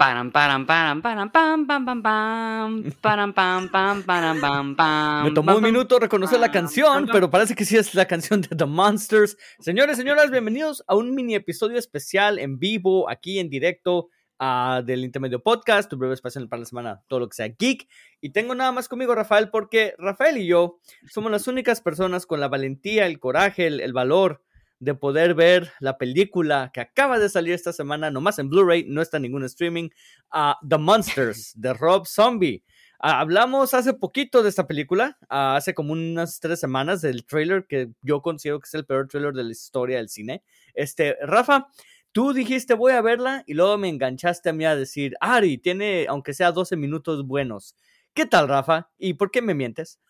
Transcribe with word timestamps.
Param, 0.00 0.30
param, 0.30 0.64
param, 0.64 1.02
param, 1.02 1.28
pam, 1.28 1.66
pam, 1.66 1.84
pam, 1.84 2.00
pam. 2.00 2.82
Param, 3.02 3.34
pam, 3.34 3.68
pam, 3.68 4.02
param, 4.02 4.40
pam, 4.40 4.74
pam. 4.74 5.24
Me 5.24 5.30
tomó 5.32 5.54
un 5.54 5.62
minuto 5.62 5.98
reconocer 5.98 6.40
la 6.40 6.50
canción, 6.50 7.06
pero 7.12 7.28
parece 7.28 7.54
que 7.54 7.66
sí 7.66 7.76
es 7.76 7.94
la 7.94 8.06
canción 8.06 8.40
de 8.40 8.48
The 8.48 8.64
Monsters. 8.64 9.36
Señores, 9.58 9.98
señoras, 9.98 10.30
bienvenidos 10.30 10.82
a 10.86 10.96
un 10.96 11.14
mini 11.14 11.34
episodio 11.34 11.78
especial 11.78 12.38
en 12.38 12.58
vivo, 12.58 13.10
aquí 13.10 13.40
en 13.40 13.50
directo 13.50 14.08
ah, 14.38 14.80
del 14.82 15.04
Intermedio 15.04 15.42
Podcast, 15.42 15.90
tu 15.90 15.98
breve 15.98 16.14
espacio 16.14 16.48
para 16.48 16.60
la 16.60 16.66
semana, 16.66 17.02
todo 17.06 17.20
lo 17.20 17.28
que 17.28 17.34
sea 17.34 17.48
geek. 17.48 17.86
Y 18.22 18.30
tengo 18.30 18.54
nada 18.54 18.72
más 18.72 18.88
conmigo, 18.88 19.14
Rafael, 19.14 19.50
porque 19.50 19.94
Rafael 19.98 20.38
y 20.38 20.46
yo 20.46 20.80
somos 21.10 21.30
las 21.30 21.46
únicas 21.46 21.82
personas 21.82 22.24
con 22.24 22.40
la 22.40 22.48
valentía, 22.48 23.04
el 23.04 23.20
coraje, 23.20 23.66
el, 23.66 23.80
el 23.80 23.92
valor 23.92 24.42
de 24.80 24.94
poder 24.94 25.34
ver 25.34 25.72
la 25.78 25.98
película 25.98 26.70
que 26.72 26.80
acaba 26.80 27.18
de 27.18 27.28
salir 27.28 27.52
esta 27.52 27.72
semana, 27.72 28.10
nomás 28.10 28.38
en 28.38 28.48
Blu-ray, 28.48 28.86
no 28.88 29.02
está 29.02 29.18
en 29.18 29.24
ningún 29.24 29.44
streaming, 29.44 29.90
ah, 30.30 30.58
The 30.66 30.78
Monsters, 30.78 31.52
de 31.56 31.74
Rob 31.74 32.06
Zombie. 32.06 32.64
Ah, 32.98 33.20
hablamos 33.20 33.74
hace 33.74 33.92
poquito 33.94 34.42
de 34.42 34.48
esta 34.48 34.66
película, 34.66 35.18
ah, 35.28 35.56
hace 35.56 35.74
como 35.74 35.92
unas 35.92 36.40
tres 36.40 36.60
semanas, 36.60 37.02
del 37.02 37.24
trailer 37.24 37.66
que 37.66 37.90
yo 38.02 38.22
considero 38.22 38.58
que 38.58 38.66
es 38.66 38.74
el 38.74 38.86
peor 38.86 39.06
trailer 39.06 39.34
de 39.34 39.44
la 39.44 39.52
historia 39.52 39.98
del 39.98 40.08
cine. 40.08 40.42
Este, 40.74 41.16
Rafa, 41.22 41.68
tú 42.12 42.32
dijiste 42.32 42.74
voy 42.74 42.92
a 42.92 43.02
verla 43.02 43.44
y 43.46 43.54
luego 43.54 43.76
me 43.76 43.88
enganchaste 43.88 44.48
a 44.48 44.52
mí 44.54 44.64
a 44.64 44.76
decir, 44.76 45.14
Ari, 45.20 45.58
tiene 45.58 46.06
aunque 46.08 46.34
sea 46.34 46.52
12 46.52 46.76
minutos 46.76 47.26
buenos. 47.26 47.76
¿Qué 48.14 48.26
tal, 48.26 48.48
Rafa? 48.48 48.90
¿Y 48.98 49.14
por 49.14 49.30
qué 49.30 49.42
me 49.42 49.54
mientes? 49.54 50.00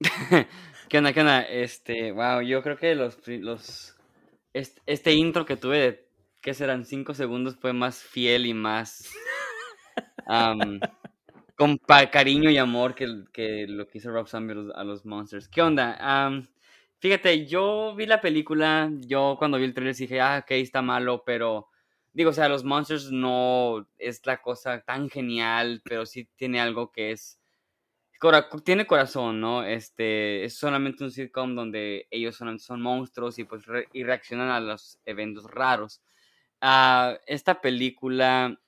¿Qué 0.88 0.98
onda, 0.98 1.12
qué 1.12 1.20
onda? 1.20 1.42
Este, 1.42 2.12
wow, 2.12 2.42
yo 2.42 2.62
creo 2.62 2.76
que 2.76 2.94
los, 2.94 3.18
los, 3.26 3.96
este, 4.52 5.14
intro 5.14 5.44
que 5.44 5.56
tuve 5.56 5.78
de, 5.78 6.08
¿qué 6.40 6.54
serán? 6.54 6.84
Cinco 6.84 7.12
segundos 7.12 7.56
fue 7.56 7.72
más 7.72 8.04
fiel 8.04 8.46
y 8.46 8.54
más, 8.54 9.10
con 11.56 11.78
cariño 12.12 12.50
y 12.50 12.58
amor 12.58 12.94
que, 12.94 13.66
lo 13.66 13.88
que 13.88 13.98
hizo 13.98 14.12
Rob 14.12 14.28
Zombie 14.28 14.70
a 14.76 14.84
los, 14.84 15.04
Monsters. 15.04 15.48
¿Qué 15.48 15.60
onda? 15.60 16.44
Fíjate, 17.00 17.46
yo 17.46 17.96
vi 17.96 18.06
la 18.06 18.20
película, 18.20 18.88
yo 19.00 19.34
cuando 19.38 19.58
vi 19.58 19.64
el 19.64 19.74
trailer 19.74 19.96
dije, 19.96 20.20
ah, 20.20 20.42
ok, 20.44 20.52
está 20.52 20.82
malo, 20.82 21.24
pero 21.26 21.68
digo, 22.12 22.30
o 22.30 22.32
sea, 22.32 22.48
los 22.48 22.62
Monsters 22.62 23.10
no 23.10 23.88
es 23.98 24.24
la 24.24 24.40
cosa 24.40 24.82
tan 24.82 25.10
genial, 25.10 25.82
pero 25.84 26.06
sí 26.06 26.28
tiene 26.36 26.60
algo 26.60 26.92
que 26.92 27.10
es 27.10 27.40
cora- 28.20 28.48
tiene 28.64 28.86
corazón, 28.86 29.40
¿no? 29.40 29.64
Este, 29.64 30.44
es 30.44 30.56
solamente 30.58 31.04
un 31.04 31.10
sitcom 31.10 31.54
donde 31.54 32.06
ellos 32.10 32.36
son, 32.36 32.58
son 32.58 32.80
monstruos 32.82 33.38
y 33.38 33.44
pues 33.44 33.64
y 33.92 34.04
reaccionan 34.04 34.50
a 34.50 34.60
los 34.60 34.98
eventos 35.04 35.44
raros. 35.50 36.02
Ah, 36.60 37.18
esta 37.26 37.60
película, 37.60 38.58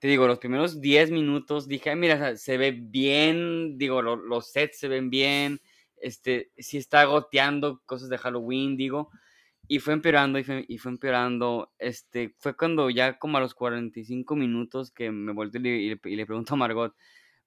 te 0.00 0.08
digo, 0.08 0.26
los 0.26 0.38
primeros 0.38 0.80
10 0.80 1.10
minutos 1.10 1.68
dije, 1.68 1.90
"Ay, 1.90 1.96
mira, 1.96 2.36
se 2.36 2.58
ve 2.58 2.72
bien, 2.72 3.78
digo, 3.78 4.02
lo- 4.02 4.16
los 4.16 4.50
sets 4.52 4.78
se 4.80 4.88
ven 4.88 5.10
bien, 5.10 5.60
este, 5.98 6.52
sí 6.58 6.78
está 6.78 7.04
goteando 7.04 7.82
cosas 7.86 8.08
de 8.10 8.18
Halloween, 8.18 8.76
digo, 8.76 9.10
y 9.68 9.80
fue 9.80 9.94
empeorando 9.94 10.38
y 10.38 10.44
fue, 10.44 10.64
y 10.68 10.78
fue 10.78 10.92
empeorando. 10.92 11.72
Este, 11.78 12.34
fue 12.38 12.56
cuando 12.56 12.90
ya 12.90 13.18
como 13.18 13.38
a 13.38 13.40
los 13.40 13.54
45 13.54 14.36
minutos 14.36 14.90
que 14.92 15.10
me 15.10 15.32
volteé 15.32 15.60
y 15.62 15.92
y 15.92 16.00
y 16.04 16.16
le 16.16 16.26
pregunto 16.26 16.54
a 16.54 16.56
Margot, 16.58 16.94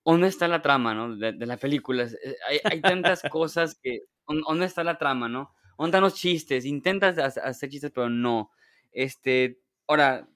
¿dónde 0.06 0.28
está 0.28 0.48
la 0.48 0.62
trama, 0.62 0.94
no? 0.94 1.16
De, 1.16 1.34
de 1.34 1.46
la 1.46 1.58
película. 1.58 2.04
Eh, 2.04 2.36
Hay, 2.48 2.60
hay 2.70 2.82
tantas 2.82 3.22
cosas 3.30 3.76
que, 3.82 4.02
¿dó- 4.28 4.42
¿dónde 4.48 4.66
está 4.66 4.84
la 4.84 4.98
trama, 4.98 5.30
no? 5.30 5.54
¿Dónde 5.78 5.90
están 5.90 6.04
los 6.04 6.16
chistes? 6.16 6.66
Intentas 6.66 7.18
ha- 7.18 7.48
hacer 7.48 7.70
chistes, 7.70 7.92
pero 7.92 8.10
no. 8.10 8.52
Este, 8.92 9.62
ahora, 9.88 10.28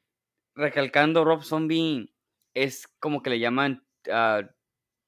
recalcando, 0.55 1.25
Rob 1.25 1.43
Zombie 1.43 2.13
es 2.53 2.87
como 2.99 3.21
que 3.23 3.31
le 3.31 3.39
llaman 3.39 3.85
ah, 4.11 4.41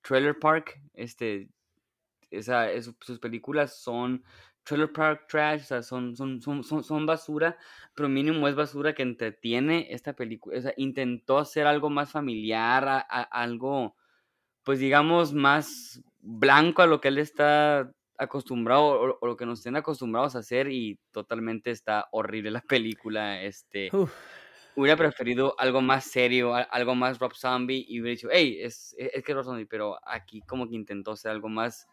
Trailer 0.02 0.38
Park, 0.39 0.81
este, 0.94 1.50
esa, 2.31 2.72
es- 2.72 2.92
sus 3.02 3.19
películas 3.19 3.78
son 3.81 4.24
trailer 4.63 4.91
park 4.91 5.28
trash, 5.29 5.62
o 5.62 5.66
sea, 5.66 5.84
son, 5.84 6.16
son, 6.16 6.41
son, 6.41 6.63
son, 6.63 6.84
son 6.84 7.06
basura, 7.06 7.56
pero 7.94 8.09
mínimo 8.09 8.47
es 8.47 8.56
basura 8.56 8.94
que 8.96 9.03
entretiene 9.03 9.88
esta 9.91 10.13
película. 10.13 10.58
O 10.58 10.62
sea, 10.62 10.74
intentó 10.78 11.38
hacer 11.38 11.68
algo 11.68 11.90
más 11.90 12.12
familiar, 12.12 12.88
a- 12.88 13.06
a- 13.09 13.22
algo, 13.24 13.96
pues 14.66 14.80
digamos, 14.80 15.34
más 15.34 16.02
blanco 16.20 16.81
a 16.81 16.88
lo 16.88 17.00
que 17.00 17.08
él 17.09 17.20
está 17.20 17.92
acostumbrado 18.18 18.84
o, 18.84 19.18
o 19.22 19.28
lo 19.28 19.38
que 19.38 19.46
nos 19.46 19.62
tienen 19.62 19.80
acostumbrados 19.80 20.36
a 20.36 20.40
hacer 20.40 20.70
y 20.72 21.00
totalmente 21.12 21.72
está 21.72 22.08
horrible 22.12 22.52
la 22.52 22.62
película. 22.62 23.42
Este, 23.44 23.90
Uf. 23.94 24.12
hubiera 24.76 24.98
preferido 24.98 25.56
algo 25.59 25.81
más 25.81 26.06
serio, 26.06 26.53
algo 26.56 26.96
más 26.96 27.20
Rob 27.20 27.34
Zombie 27.36 27.86
y 27.88 28.02
hubiera 28.02 28.16
dicho, 28.16 28.30
hey, 28.31 28.58
es, 28.59 28.96
es, 28.98 29.12
es 29.14 29.24
que 29.24 29.31
es 29.31 29.36
Rob 29.36 29.46
Zombie, 29.46 29.68
pero 29.68 29.98
aquí 30.03 30.42
como 30.42 30.68
que 30.68 30.76
intentó 30.76 31.12
hacer 31.12 31.32
algo 31.32 31.47
más 31.47 31.88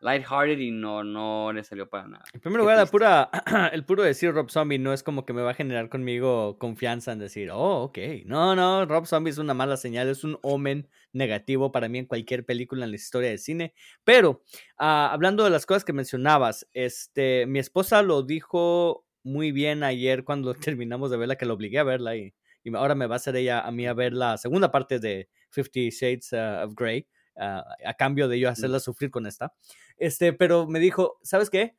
lighthearted 0.00 0.58
y 0.58 0.70
no, 0.70 1.04
no 1.04 1.52
le 1.52 1.62
salió 1.62 1.88
para 1.88 2.08
nada. 2.08 2.24
En 2.32 2.40
primer 2.40 2.60
lugar, 2.60 2.76
la 2.76 2.86
pura, 2.86 3.30
el 3.72 3.84
puro 3.84 4.02
decir 4.02 4.32
Rob 4.32 4.50
Zombie 4.50 4.78
no 4.78 4.92
es 4.92 5.02
como 5.02 5.24
que 5.24 5.32
me 5.32 5.42
va 5.42 5.50
a 5.50 5.54
generar 5.54 5.88
conmigo 5.88 6.58
confianza 6.58 7.12
en 7.12 7.18
decir, 7.18 7.50
oh, 7.50 7.82
ok. 7.84 7.98
No, 8.24 8.56
no, 8.56 8.86
Rob 8.86 9.06
Zombie 9.06 9.30
es 9.30 9.38
una 9.38 9.54
mala 9.54 9.76
señal, 9.76 10.08
es 10.08 10.24
un 10.24 10.38
omen 10.42 10.88
negativo 11.12 11.72
para 11.72 11.88
mí 11.88 11.98
en 11.98 12.06
cualquier 12.06 12.44
película 12.44 12.84
en 12.84 12.90
la 12.90 12.96
historia 12.96 13.28
del 13.30 13.38
cine. 13.38 13.74
Pero, 14.04 14.42
ah, 14.78 15.10
hablando 15.12 15.44
de 15.44 15.50
las 15.50 15.66
cosas 15.66 15.84
que 15.84 15.92
mencionabas, 15.92 16.66
este, 16.72 17.46
mi 17.46 17.58
esposa 17.58 18.02
lo 18.02 18.22
dijo 18.22 19.04
muy 19.22 19.52
bien 19.52 19.82
ayer 19.82 20.24
cuando 20.24 20.54
terminamos 20.76 21.10
de 21.10 21.16
verla, 21.18 21.36
que 21.36 21.46
lo 21.46 21.54
obligué 21.54 21.78
a 21.78 21.84
verla 21.84 22.16
y, 22.16 22.34
y 22.64 22.74
ahora 22.74 22.94
me 22.94 23.06
va 23.06 23.16
a 23.16 23.16
hacer 23.16 23.36
ella 23.36 23.60
a 23.60 23.70
mí 23.70 23.86
a 23.86 23.94
ver 23.94 24.12
la 24.12 24.36
segunda 24.38 24.70
parte 24.70 24.98
de 24.98 25.28
Fifty 25.50 25.90
Shades 25.90 26.32
ah, 26.32 26.64
of 26.64 26.74
Grey, 26.74 27.06
a 27.36 27.94
cambio 27.94 28.28
de 28.28 28.38
yo 28.38 28.48
hacerla 28.48 28.80
sufrir 28.80 29.10
con 29.10 29.26
esta. 29.26 29.54
Este, 29.96 30.32
pero 30.32 30.66
me 30.66 30.80
dijo, 30.80 31.18
¿sabes 31.22 31.50
qué? 31.50 31.76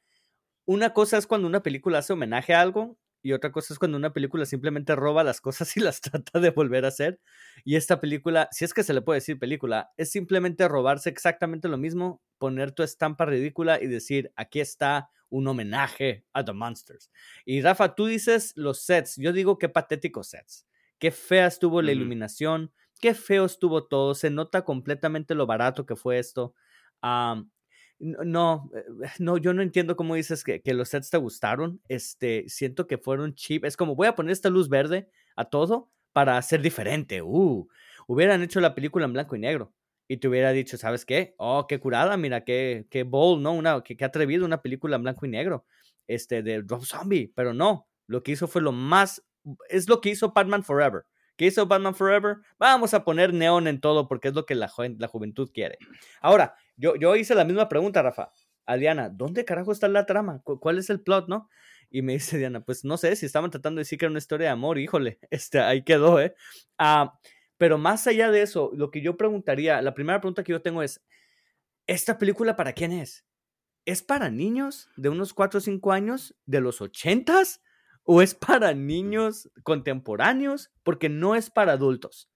Una 0.66 0.94
cosa 0.94 1.18
es 1.18 1.28
cuando 1.28 1.48
una 1.48 1.64
película 1.64 2.00
hace 2.00 2.14
homenaje 2.14 2.54
a 2.54 2.62
algo 2.62 2.98
y 3.24 3.34
otra 3.34 3.52
cosa 3.52 3.74
es 3.74 3.80
cuando 3.80 3.98
una 3.98 4.14
película 4.14 4.46
simplemente 4.46 4.96
roba 4.96 5.24
las 5.24 5.42
cosas 5.42 5.76
y 5.78 5.80
las 5.80 6.02
trata 6.02 6.40
de 6.40 6.50
volver 6.50 6.86
a 6.86 6.90
hacer. 6.90 7.20
Y 7.64 7.76
esta 7.76 8.00
película, 8.00 8.50
si 8.52 8.66
es 8.66 8.74
que 8.74 8.84
se 8.84 8.94
le 8.94 9.02
puede 9.02 9.18
decir 9.18 9.40
película, 9.40 9.92
es 9.98 10.12
simplemente 10.12 10.68
robarse 10.68 11.10
exactamente 11.10 11.68
lo 11.68 11.78
mismo, 11.78 12.22
poner 12.38 12.72
tu 12.72 12.84
estampa 12.84 13.26
ridícula 13.26 13.82
y 13.82 13.88
decir, 13.88 14.32
aquí 14.36 14.60
está 14.60 15.10
un 15.30 15.48
homenaje 15.48 16.26
a 16.34 16.44
The 16.44 16.54
Monsters. 16.54 17.12
Y 17.46 17.62
Rafa, 17.62 17.96
tú 17.96 18.06
dices 18.06 18.54
los 18.56 18.82
sets, 18.82 19.16
yo 19.18 19.32
digo 19.32 19.58
qué 19.58 19.70
patéticos 19.70 20.30
sets. 20.30 20.68
Qué 21.00 21.10
fea 21.10 21.48
estuvo 21.48 21.82
la 21.82 21.92
iluminación, 21.92 22.72
qué 23.02 23.14
feo 23.14 23.46
estuvo 23.46 23.86
todo, 23.86 24.16
se 24.16 24.30
nota 24.30 24.64
completamente 24.64 25.36
lo 25.36 25.48
barato 25.48 25.86
que 25.86 25.96
fue 25.96 26.20
esto. 26.20 26.56
No, 28.02 28.72
eh, 28.76 28.84
no, 29.20 29.38
yo 29.38 29.54
no 29.54 29.62
entiendo 29.62 29.96
cómo 29.96 30.16
dices 30.16 30.44
que, 30.44 30.62
los 30.74 30.90
sets 30.90 31.10
te 31.10 31.18
gustaron. 31.18 31.82
Este, 31.88 32.46
siento 32.48 32.88
que 32.88 32.98
fueron 32.98 33.36
cheap. 33.36 33.66
Es 33.66 33.78
como 33.78 33.96
voy 33.96 34.08
a 34.08 34.16
poner 34.16 34.32
esta 34.32 34.50
luz 34.50 34.70
verde 34.70 35.10
a 35.36 35.46
todo 35.46 35.92
para 36.14 36.38
hacer 36.38 36.62
diferente. 36.62 37.22
Uh, 37.22 37.68
hubieran 38.08 38.42
hecho 38.42 38.60
la 38.60 38.76
película 38.76 39.06
en 39.06 39.14
blanco 39.14 39.36
y 39.36 39.40
negro 39.40 39.74
y 40.08 40.18
te 40.18 40.28
hubiera 40.28 40.52
dicho, 40.52 40.78
¿sabes 40.78 41.06
qué? 41.06 41.36
Oh, 41.38 41.68
qué 41.68 41.80
curada, 41.80 42.18
mira, 42.18 42.44
qué, 42.44 42.86
qué 42.90 43.04
bold, 43.04 43.42
¿no? 43.42 43.54
Una, 43.54 43.82
qué, 43.82 43.96
qué 43.96 44.04
atrevido 44.04 44.46
una 44.46 44.62
película 44.62 44.98
en 44.98 45.04
blanco 45.04 45.26
y 45.26 45.30
negro, 45.30 45.66
este, 46.08 46.44
de 46.44 46.62
Rob 46.68 46.84
Zombie. 46.84 47.32
Pero 47.34 47.54
no, 47.54 47.88
lo 48.08 48.22
que 48.22 48.34
hizo 48.34 48.48
fue 48.48 48.62
lo 48.62 48.74
más, 48.74 49.24
es 49.70 49.88
lo 49.88 50.02
que 50.02 50.10
hizo 50.10 50.34
Batman 50.34 50.64
Forever. 50.64 51.06
¿Qué 51.38 51.46
hizo 51.48 51.66
Batman 51.66 51.96
Forever? 51.96 52.38
Vamos 52.60 52.94
a 52.94 53.04
poner 53.04 53.34
neón 53.34 53.68
en 53.68 53.80
todo 53.80 54.08
porque 54.08 54.28
es 54.30 54.34
lo 54.34 54.46
que 54.46 54.56
la, 54.56 54.68
juventud 54.68 55.50
quiere. 55.54 55.78
Ahora, 56.22 56.56
yo, 56.76 56.96
yo 56.96 57.16
hice 57.16 57.36
la 57.36 57.46
misma 57.46 57.68
pregunta, 57.70 58.02
Rafa. 58.02 58.32
A 58.66 58.78
Diana, 58.78 59.10
¿dónde 59.10 59.44
carajo 59.44 59.72
está 59.72 59.88
la 59.88 60.06
trama? 60.06 60.42
¿Cu- 60.44 60.60
¿Cuál 60.60 60.78
es 60.78 60.90
el 60.90 61.02
plot, 61.02 61.28
no? 61.28 61.50
Y 61.90 62.04
me 62.04 62.14
dice 62.14 62.38
Diana, 62.38 62.62
pues 62.62 62.86
no 62.86 62.96
sé, 62.98 63.16
si 63.16 63.26
estaban 63.26 63.52
tratando 63.52 63.80
de 63.80 63.82
decir 63.82 63.98
que 64.00 64.06
era 64.06 64.12
una 64.12 64.20
historia 64.20 64.48
de 64.48 64.52
amor, 64.54 64.78
híjole, 64.78 65.20
este, 65.30 65.60
ahí 65.60 65.84
quedó, 65.84 66.20
¿eh? 66.22 66.36
Ah, 66.78 67.20
pero 67.58 67.78
más 67.78 68.08
allá 68.08 68.32
de 68.32 68.42
eso, 68.42 68.72
lo 68.74 68.90
que 68.92 69.02
yo 69.02 69.18
preguntaría, 69.18 69.82
la 69.82 69.94
primera 69.94 70.20
pregunta 70.22 70.44
que 70.44 70.52
yo 70.52 70.62
tengo 70.62 70.82
es, 70.84 71.04
¿esta 71.88 72.18
película 72.18 72.56
para 72.56 72.74
quién 72.74 72.92
es? 72.92 73.26
¿Es 73.86 74.04
para 74.04 74.30
niños 74.30 74.90
de 74.96 75.10
unos 75.10 75.34
4 75.34 75.58
o 75.58 75.62
5 75.62 75.92
años 75.92 76.36
de 76.46 76.62
los 76.62 76.82
80s? 76.82 77.62
¿O 78.04 78.22
es 78.22 78.34
para 78.36 78.74
niños 78.74 79.50
contemporáneos? 79.64 80.72
Porque 80.84 81.10
no 81.10 81.36
es 81.36 81.50
para 81.50 81.74
adultos. 81.74 82.30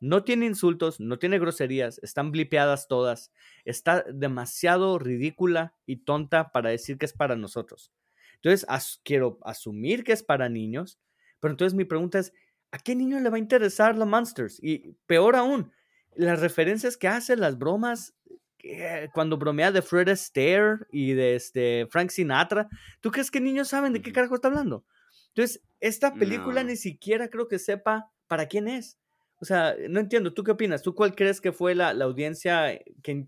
No 0.00 0.24
tiene 0.24 0.46
insultos, 0.46 1.00
no 1.00 1.18
tiene 1.18 1.38
groserías, 1.38 1.98
están 2.02 2.32
blipeadas 2.32 2.88
todas. 2.88 3.32
Está 3.64 4.04
demasiado 4.12 4.98
ridícula 4.98 5.74
y 5.86 5.98
tonta 6.04 6.52
para 6.52 6.70
decir 6.70 6.98
que 6.98 7.06
es 7.06 7.12
para 7.12 7.36
nosotros. 7.36 7.92
Entonces, 8.36 8.66
as- 8.68 9.00
quiero 9.04 9.38
asumir 9.44 10.04
que 10.04 10.12
es 10.12 10.22
para 10.22 10.48
niños, 10.48 10.98
pero 11.40 11.52
entonces 11.52 11.74
mi 11.76 11.84
pregunta 11.84 12.18
es, 12.18 12.32
¿a 12.72 12.78
qué 12.78 12.94
niño 12.96 13.20
le 13.20 13.30
va 13.30 13.36
a 13.36 13.40
interesar 13.40 13.96
la 13.98 14.06
Monsters? 14.06 14.58
Y 14.62 14.94
peor 15.06 15.36
aún, 15.36 15.72
las 16.14 16.40
referencias 16.40 16.96
que 16.96 17.08
hace, 17.08 17.36
las 17.36 17.58
bromas, 17.58 18.14
que- 18.58 19.10
cuando 19.14 19.38
bromea 19.38 19.72
de 19.72 19.82
Fred 19.82 20.08
Astaire 20.08 20.78
y 20.90 21.12
de 21.14 21.34
este 21.36 21.86
Frank 21.90 22.10
Sinatra, 22.10 22.68
¿tú 23.00 23.10
crees 23.10 23.30
que 23.30 23.40
niños 23.40 23.68
saben 23.68 23.92
de 23.92 24.02
qué 24.02 24.12
carajo 24.12 24.36
está 24.36 24.48
hablando? 24.48 24.84
Entonces, 25.34 25.62
esta 25.80 26.14
película 26.14 26.62
No. 26.62 26.70
ni 26.70 26.76
siquiera 26.76 27.28
creo 27.28 27.48
que 27.48 27.58
sepa 27.58 28.10
para 28.26 28.46
quién 28.46 28.68
es. 28.68 28.98
O 29.40 29.44
sea, 29.44 29.74
no 29.88 30.00
entiendo, 30.00 30.34
¿tú 30.34 30.44
qué 30.44 30.50
opinas? 30.52 30.82
¿Tú 30.82 30.94
cuál 30.94 31.14
crees 31.14 31.40
que 31.40 31.52
fue 31.52 31.74
la, 31.74 31.94
la 31.94 32.04
audiencia 32.04 32.78
que 33.02 33.26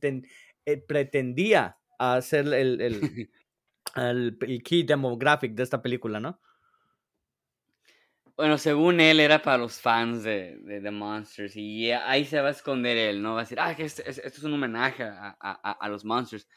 eh, 0.67 0.77
pretendía 0.87 1.79
hacer 1.99 2.47
el, 2.53 2.81
el, 2.81 3.31
el, 3.97 4.39
el 4.41 4.63
key 4.63 4.83
demographic 4.83 5.55
de 5.55 5.63
esta 5.63 5.81
película, 5.81 6.21
no? 6.21 6.41
Bueno, 8.37 8.57
según 8.59 8.99
él 9.01 9.21
era 9.21 9.43
para 9.43 9.59
los 9.59 9.81
fans 9.81 10.23
de, 10.23 10.57
de 10.63 10.81
The 10.81 10.91
Monsters 10.91 11.55
y 11.57 11.91
ahí 11.93 12.25
se 12.25 12.41
va 12.41 12.49
a 12.49 12.53
esconder 12.53 12.97
él, 12.97 13.23
¿no? 13.23 13.35
Va 13.35 13.41
a 13.41 13.43
decir, 13.45 13.61
ah, 13.61 13.75
que 13.77 13.85
esto, 13.85 14.03
es 14.07 14.43
un 14.43 14.55
homenaje 14.55 15.05
a, 15.05 15.37
a, 15.39 15.73
a, 15.73 15.89
los 15.89 16.05
Monsters. 16.05 16.49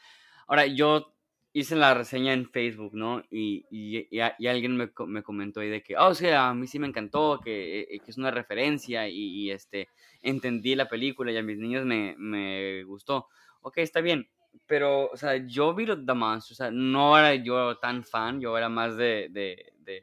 Ahora, 0.48 0.66
yo 0.66 1.15
hice 1.58 1.74
la 1.74 1.94
reseña 1.94 2.34
en 2.34 2.50
Facebook, 2.50 2.92
¿no? 2.92 3.22
Y, 3.30 3.64
y, 3.70 4.06
y, 4.10 4.46
alguien 4.46 4.76
me, 4.76 4.90
me, 5.06 5.22
comentó 5.22 5.60
ahí 5.60 5.70
de 5.70 5.82
que, 5.82 5.96
oh, 5.96 6.14
sí, 6.14 6.28
a 6.28 6.52
mí 6.52 6.66
sí 6.66 6.78
me 6.78 6.86
encantó, 6.86 7.40
que, 7.42 7.80
eh, 7.80 8.00
que 8.04 8.10
es 8.10 8.18
una 8.18 8.30
referencia 8.30 9.08
y, 9.08 9.50
este, 9.50 9.88
entendí 10.20 10.74
la 10.74 10.86
película 10.86 11.32
y 11.32 11.38
a 11.38 11.42
mis 11.42 11.56
niños 11.56 11.86
me, 11.86 12.14
me 12.18 12.84
gustó. 12.84 13.28
Ok, 13.62 13.78
está 13.78 14.02
bien, 14.02 14.28
pero, 14.66 15.08
o 15.10 15.16
sea, 15.16 15.36
yo 15.46 15.74
vi 15.74 15.86
The 15.86 16.12
Monsters, 16.12 16.60
o 16.60 16.62
sea, 16.62 16.70
no 16.70 17.18
era 17.18 17.34
yo 17.36 17.78
tan 17.78 18.04
fan, 18.04 18.38
yo 18.38 18.58
era 18.58 18.68
más 18.68 18.98
de, 18.98 19.28
de, 19.30 19.72
de 19.78 20.02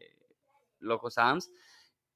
Loco 0.79 1.11
Sam's. 1.11 1.51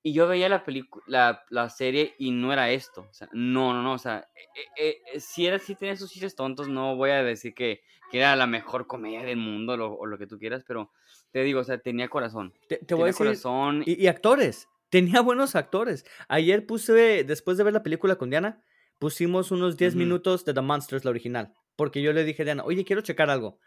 Y 0.07 0.13
yo 0.13 0.25
veía 0.25 0.47
la 0.47 0.63
película, 0.63 1.43
la, 1.49 1.69
serie 1.69 2.15
y 2.17 2.31
no 2.31 2.53
era 2.53 2.71
esto. 2.71 3.01
O 3.11 3.13
sea, 3.13 3.27
no, 3.33 3.73
no, 3.73 3.83
no. 3.83 3.91
O 3.91 3.97
sea, 3.97 4.29
eh, 4.77 5.01
eh, 5.13 5.19
si 5.19 5.45
era, 5.45 5.59
si 5.59 5.75
tenía 5.75 5.95
esos 5.95 6.09
chistes 6.09 6.33
tontos, 6.33 6.69
no 6.69 6.95
voy 6.95 7.09
a 7.09 7.21
decir 7.23 7.53
que, 7.53 7.81
que 8.09 8.19
era 8.19 8.37
la 8.37 8.47
mejor 8.47 8.87
comedia 8.87 9.21
del 9.23 9.35
mundo 9.35 9.73
o 9.73 10.05
lo 10.05 10.17
que 10.17 10.25
tú 10.25 10.39
quieras, 10.39 10.63
pero 10.65 10.93
te 11.33 11.43
digo, 11.43 11.59
o 11.59 11.63
sea, 11.65 11.79
tenía 11.79 12.07
corazón. 12.07 12.53
Te, 12.69 12.79
voy 12.93 13.03
a 13.03 13.05
decir, 13.07 13.25
corazón. 13.25 13.83
Y, 13.85 14.07
actores. 14.07 14.69
Tenía 14.89 15.19
buenos 15.19 15.57
actores. 15.57 16.05
Ayer 16.29 16.65
puse, 16.65 17.25
después 17.25 17.57
de 17.57 17.65
ver 17.65 17.73
la 17.73 17.83
película 17.83 18.15
con 18.15 18.29
Diana, 18.29 18.63
pusimos 18.99 19.51
unos 19.51 19.75
10 19.75 19.95
minutos 19.95 20.45
de 20.45 20.53
The 20.53 20.61
Monsters, 20.61 21.03
la 21.03 21.11
original. 21.11 21.53
Porque 21.75 22.01
yo 22.01 22.13
le 22.13 22.23
dije 22.23 22.43
a 22.43 22.45
Diana, 22.45 22.63
oye, 22.63 22.85
quiero 22.85 23.01
checar 23.01 23.29
algo. 23.29 23.59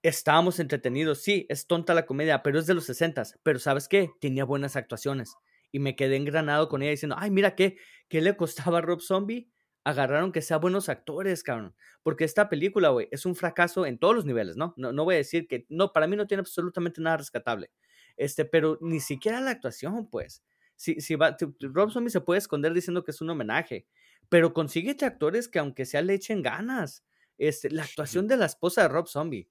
Estábamos 0.00 0.60
entretenidos, 0.60 1.22
sí, 1.22 1.44
es 1.48 1.66
tonta 1.66 1.92
la 1.92 2.06
comedia, 2.06 2.44
pero 2.44 2.60
es 2.60 2.66
de 2.66 2.74
los 2.74 2.84
60 2.84 3.22
Pero 3.42 3.58
¿sabes 3.58 3.88
qué? 3.88 4.10
Tenía 4.20 4.44
buenas 4.44 4.76
actuaciones 4.76 5.34
y 5.72 5.78
me 5.78 5.96
quedé 5.96 6.16
engranado 6.16 6.68
con 6.68 6.82
ella 6.82 6.90
diciendo, 6.92 7.16
ay, 7.18 7.30
mira 7.30 7.56
qué, 7.56 7.78
qué 8.08 8.20
le 8.20 8.36
costaba 8.36 8.78
a 8.78 8.82
Rob 8.82 9.00
Zombie. 9.00 9.50
Agarraron 9.84 10.30
que 10.30 10.42
sea 10.42 10.58
buenos 10.58 10.88
actores, 10.88 11.42
cabrón. 11.42 11.74
Porque 12.04 12.22
esta 12.22 12.48
película, 12.48 12.90
güey, 12.90 13.08
es 13.10 13.26
un 13.26 13.34
fracaso 13.34 13.84
en 13.84 13.98
todos 13.98 14.14
los 14.14 14.24
niveles, 14.24 14.56
¿no? 14.56 14.74
¿no? 14.76 14.92
No 14.92 15.04
voy 15.04 15.16
a 15.16 15.18
decir 15.18 15.48
que, 15.48 15.66
no, 15.68 15.92
para 15.92 16.06
mí 16.06 16.14
no 16.14 16.28
tiene 16.28 16.42
absolutamente 16.42 17.00
nada 17.00 17.16
rescatable. 17.16 17.70
Este, 18.16 18.44
pero 18.44 18.78
ni 18.80 19.00
siquiera 19.00 19.40
la 19.40 19.50
actuación, 19.50 20.08
pues. 20.08 20.44
Si, 20.76 21.00
si 21.00 21.16
va, 21.16 21.36
Rob 21.60 21.90
Zombie 21.90 22.10
se 22.10 22.20
puede 22.20 22.38
esconder 22.38 22.72
diciendo 22.74 23.02
que 23.02 23.10
es 23.10 23.20
un 23.20 23.30
homenaje, 23.30 23.86
pero 24.28 24.52
consíguete 24.52 25.04
actores 25.04 25.48
que 25.48 25.58
aunque 25.58 25.84
sea 25.84 26.02
le 26.02 26.14
echen 26.14 26.42
ganas. 26.42 27.04
Este, 27.38 27.70
la 27.70 27.82
actuación 27.82 28.28
de 28.28 28.36
la 28.36 28.46
esposa 28.46 28.82
de 28.82 28.88
Rob 28.88 29.08
Zombie, 29.08 29.48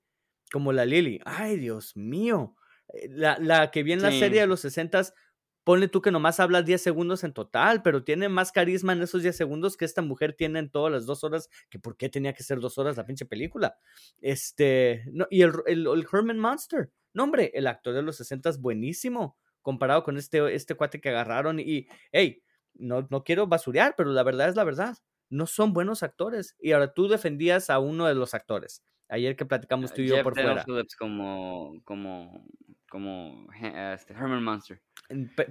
como 0.51 0.71
la 0.71 0.85
Lily, 0.85 1.19
ay 1.25 1.57
Dios 1.57 1.97
mío, 1.97 2.55
eh, 2.93 3.09
la, 3.09 3.37
la 3.39 3.71
que 3.71 3.83
vi 3.83 3.93
en 3.93 4.01
la 4.01 4.11
serie 4.11 4.41
de 4.41 4.47
los 4.47 4.61
60 4.61 5.13
ponle 5.63 5.87
tú 5.87 6.01
que 6.01 6.11
nomás 6.11 6.39
habla 6.39 6.61
10 6.61 6.81
segundos 6.81 7.23
en 7.23 7.33
total, 7.33 7.81
pero 7.81 8.03
tiene 8.03 8.29
más 8.29 8.51
carisma 8.51 8.93
en 8.93 9.01
esos 9.01 9.21
10 9.21 9.35
segundos 9.35 9.77
que 9.77 9.85
esta 9.85 10.01
mujer 10.01 10.33
tiene 10.33 10.59
en 10.59 10.69
todas 10.69 10.91
las 10.91 11.05
dos 11.05 11.23
horas, 11.23 11.49
que 11.69 11.79
por 11.79 11.97
qué 11.97 12.09
tenía 12.09 12.33
que 12.33 12.43
ser 12.43 12.59
dos 12.59 12.77
horas 12.77 12.97
la 12.97 13.05
pinche 13.05 13.25
película. 13.25 13.77
Este, 14.19 15.03
no, 15.11 15.27
y 15.29 15.41
el, 15.41 15.53
el, 15.67 16.07
Herman 16.11 16.39
Monster, 16.39 16.91
no 17.13 17.23
hombre, 17.23 17.51
el 17.53 17.67
actor 17.67 17.93
de 17.93 18.01
los 18.01 18.17
60 18.17 18.49
es 18.49 18.59
buenísimo 18.59 19.37
comparado 19.61 20.03
con 20.03 20.17
este, 20.17 20.55
este 20.55 20.75
cuate 20.75 20.99
que 20.99 21.09
agarraron 21.09 21.59
y, 21.59 21.87
hey, 22.11 22.43
no, 22.73 23.07
no 23.09 23.23
quiero 23.23 23.47
basurear, 23.47 23.95
pero 23.95 24.09
la 24.11 24.23
verdad 24.23 24.49
es 24.49 24.55
la 24.55 24.63
verdad, 24.63 24.97
no 25.29 25.45
son 25.45 25.73
buenos 25.73 26.03
actores. 26.03 26.55
Y 26.59 26.71
ahora 26.71 26.93
tú 26.93 27.07
defendías 27.07 27.69
a 27.69 27.79
uno 27.79 28.07
de 28.07 28.15
los 28.15 28.33
actores. 28.33 28.83
Ayer 29.07 29.35
que 29.35 29.45
platicamos 29.45 29.93
tú 29.93 30.01
y 30.01 30.07
yo 30.07 30.23
por 30.23 30.33
fuera. 30.33 30.63
como, 30.97 31.81
como, 31.83 32.45
como 32.91 33.47
este, 33.93 34.13
Herman 34.13 34.43
Monster 34.43 34.81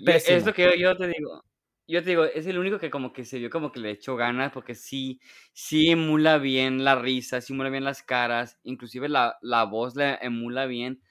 es 0.04 0.46
lo 0.46 0.52
que 0.52 0.78
yo, 0.78 0.96
te 0.96 1.08
digo. 1.08 1.42
Yo 1.88 2.04
te 2.04 2.10
digo, 2.10 2.24
es 2.24 2.46
el 2.46 2.58
único 2.58 2.78
que 2.78 2.88
como 2.88 3.12
que 3.12 3.24
se 3.24 3.38
vio 3.38 3.50
como 3.50 3.72
que 3.72 3.80
le 3.80 3.90
echó 3.90 4.14
ganas 4.14 4.52
porque 4.52 4.76
sí, 4.76 5.20
sí 5.52 5.90
emula 5.90 6.38
bien 6.38 6.84
la 6.84 6.94
risa, 6.94 7.40
sí 7.40 7.52
emula 7.52 7.68
bien 7.68 7.82
las 7.82 8.04
caras, 8.04 8.60
inclusive 8.62 9.08
la, 9.08 9.38
la 9.40 9.64
voz 9.64 9.96
le 9.96 10.16
emula 10.22 10.66
bien. 10.66 11.02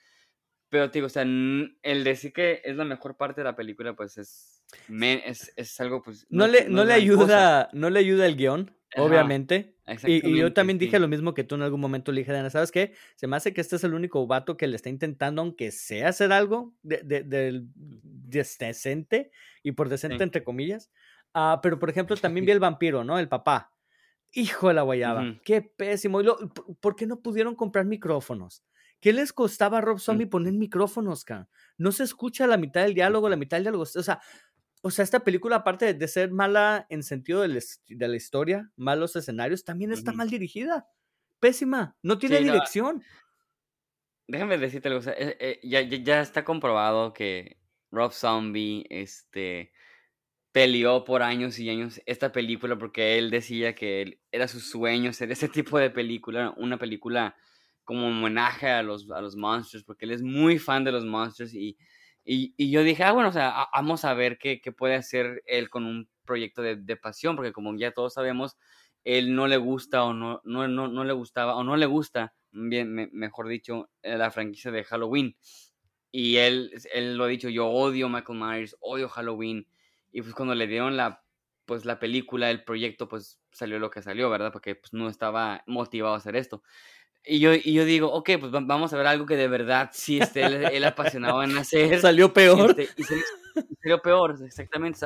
Pero 0.70 0.90
te 0.90 1.00
digo, 1.00 1.08
o 1.08 1.10
sea, 1.10 1.24
el 1.24 2.04
decir 2.04 2.32
que 2.32 2.62
es 2.64 2.78
la 2.78 2.86
mejor 2.86 3.18
parte 3.18 3.42
de 3.42 3.46
la 3.46 3.58
película, 3.58 3.94
pues 3.94 4.18
es, 4.18 4.64
es, 4.88 5.52
es 5.58 5.80
algo, 5.82 6.02
pues... 6.02 6.28
No, 6.30 6.48
le, 6.48 6.70
no, 6.70 6.86
le 6.86 6.94
ayuda, 6.94 7.70
no 7.74 7.90
le 7.90 8.00
ayuda 8.00 8.26
el 8.26 8.38
guion, 8.38 8.74
obviamente. 8.96 9.76
Y, 10.06 10.38
yo 10.38 10.54
también 10.54 10.78
dije 10.78 11.00
lo 11.00 11.08
mismo 11.08 11.34
que 11.34 11.44
tú 11.44 11.56
en 11.56 11.64
algún 11.64 11.82
momento 11.82 12.12
le 12.12 12.22
dije, 12.22 12.32
Diana, 12.32 12.50
¿sabes 12.50 12.72
qué? 12.72 12.94
Se 13.16 13.28
me 13.28 13.36
hace 13.36 13.54
que 13.54 13.62
este 13.62 13.76
es 13.76 13.84
el 13.84 13.94
único 13.94 14.26
vato 14.28 14.58
que 14.58 14.68
le 14.68 14.76
está 14.76 14.90
intentando, 14.90 15.42
aunque 15.42 15.72
sea 15.72 16.10
hacer 16.10 16.32
algo 16.32 16.74
de, 16.82 17.02
de, 17.04 17.64
decente, 17.74 19.32
y 19.64 19.72
por 19.72 19.90
decente 19.90 20.24
entre 20.24 20.44
comillas. 20.44 20.92
Ah, 21.34 21.60
pero, 21.62 21.80
por 21.80 21.90
ejemplo, 21.90 22.16
también 22.18 22.46
vi 22.46 22.52
el 22.54 22.60
vampiro, 22.60 23.04
¿no? 23.04 23.20
El 23.20 23.30
papá. 23.30 23.74
Hijo 24.32 24.68
de 24.68 24.76
la 24.76 24.84
guayaba, 24.84 25.40
qué 25.44 25.64
pésimo. 25.64 26.22
¿Por 26.80 26.96
qué 26.96 27.08
no 27.08 27.20
pudieron 27.20 27.56
comprar 27.56 27.86
micrófonos? 27.86 28.64
¿Qué 29.00 29.14
les 29.14 29.32
costaba 29.34 29.78
a 29.78 29.82
Rob 29.82 29.96
mm. 29.96 30.00
Zombie 30.00 30.26
poner 30.28 30.54
micrófonos, 30.54 31.24
ca? 31.24 31.48
No 31.78 31.92
se 31.92 32.04
escucha 32.04 32.46
la 32.48 32.58
mitad 32.58 32.82
del 32.82 32.94
diálogo, 32.94 33.30
la 33.30 33.38
mitad 33.38 33.58
del 33.58 33.64
diálogo. 33.64 33.84
O 33.84 34.04
sea, 34.04 34.22
o 34.82 34.92
sea, 34.92 35.04
esta 35.04 35.22
película, 35.22 35.58
aparte 35.58 35.94
de 35.94 36.08
ser 36.08 36.32
mala 36.32 36.86
en 36.90 37.04
sentido 37.04 37.42
de, 37.42 37.62
la 37.88 38.16
historia, 38.16 38.72
malos 38.78 39.16
escenarios, 39.16 39.66
también 39.66 39.92
está 39.92 40.14
mal 40.14 40.30
dirigida. 40.30 40.88
Pésima. 41.40 41.98
No 42.02 42.18
tiene 42.18 42.40
dirección. 42.40 43.04
Déjame 44.28 44.58
decirte 44.58 44.88
algo. 44.88 45.02
Eh, 45.12 45.38
eh, 45.40 45.60
ya, 45.64 45.82
ya, 45.82 46.22
está 46.22 46.46
comprobado 46.46 47.14
que 47.14 47.58
Rob 47.92 48.12
Zombie 48.12 48.86
este, 48.90 49.74
peleó 50.52 51.04
por 51.04 51.24
años 51.24 51.60
y 51.60 51.70
años 51.70 52.02
esta 52.06 52.32
película 52.32 52.78
porque 52.78 53.18
él 53.18 53.32
decía 53.32 53.76
que 53.76 54.20
era 54.32 54.48
su 54.48 54.60
sueño 54.60 55.10
hacer 55.10 55.32
ese 55.32 55.50
tipo 55.50 55.78
de 55.78 55.90
película, 55.90 56.54
una 56.58 56.78
película 56.78 57.36
como 57.84 58.08
homenaje 58.08 58.70
a 58.70 58.84
los, 58.84 59.10
a 59.10 59.20
los 59.20 59.36
monsters, 59.36 59.84
porque 59.84 60.06
él 60.06 60.12
es 60.12 60.22
muy 60.22 60.60
fan 60.60 60.84
de 60.84 60.92
los 60.92 61.06
monsters 61.06 61.54
y 61.54 61.76
y, 62.32 62.70
yo 62.70 62.84
dije, 62.84 63.04
ah, 63.04 63.12
bueno, 63.12 63.30
o 63.30 63.32
sea, 63.32 63.68
vamos 63.74 64.06
a 64.06 64.14
ver 64.14 64.38
qué, 64.38 64.62
qué, 64.62 64.72
puede 64.72 64.94
hacer 64.94 65.42
él 65.48 65.70
con 65.70 65.86
un 65.86 66.08
proyecto 66.26 66.62
de, 66.62 66.76
de, 66.76 66.96
pasión, 66.96 67.36
porque 67.36 67.52
como 67.52 67.76
ya 67.76 67.92
todos 67.92 68.14
sabemos, 68.14 68.56
él 69.04 69.34
no 69.34 69.48
le 69.48 69.58
gusta 69.58 70.04
o 70.04 70.14
no, 70.14 70.40
no, 70.44 70.68
no, 70.68 70.88
no 70.88 71.04
le 71.04 71.14
gustaba, 71.14 71.56
o 71.56 71.64
no 71.64 71.76
le 71.76 71.88
gusta, 71.88 72.36
bien, 72.52 73.10
mejor 73.14 73.48
dicho, 73.48 73.90
eh, 74.04 74.16
la 74.16 74.30
franquicia 74.30 74.70
de 74.70 74.84
Halloween. 74.84 75.36
Y 76.12 76.38
él, 76.38 76.72
él 76.94 77.18
lo 77.18 77.24
ha 77.24 77.28
dicho, 77.28 77.50
yo 77.50 77.68
odio 77.68 78.10
Michael 78.10 78.40
Myers, 78.40 78.76
odio 78.80 79.10
Halloween. 79.10 79.68
Y 80.12 80.22
pues 80.22 80.36
cuando 80.36 80.54
le 80.54 80.68
dieron 80.68 80.98
la, 80.98 81.24
pues, 81.66 81.86
la 81.86 82.00
película, 82.00 82.52
el 82.52 82.64
proyecto, 82.64 83.08
pues 83.08 83.40
salió 83.52 83.80
lo 83.80 83.90
que 83.90 84.02
salió, 84.02 84.30
¿verdad? 84.30 84.52
Porque 84.52 84.76
pues, 84.76 84.94
no 84.94 85.10
estaba 85.10 85.64
motivado 85.68 86.14
a 86.14 86.18
hacer 86.18 86.36
esto. 86.36 86.62
Y 87.26 87.40
yo, 87.40 87.54
y 87.54 87.74
yo 87.74 87.86
digo, 87.86 88.12
ok, 88.12 88.32
pues 88.40 88.52
vamos 88.52 88.94
a 88.94 88.98
ver 88.98 89.08
algo 89.08 89.26
que 89.26 89.36
de 89.36 89.48
verdad 89.48 89.90
sí 89.94 90.20
esté 90.20 90.46
él, 90.46 90.84
apasionado 90.84 91.44
en 91.44 91.58
hacer. 91.58 92.00
Salió 92.02 92.34
peor. 92.34 92.76
Este, 92.80 93.02
y, 93.02 93.04
salió, 93.82 94.02
peor, 94.02 94.38
exactamente, 94.44 95.00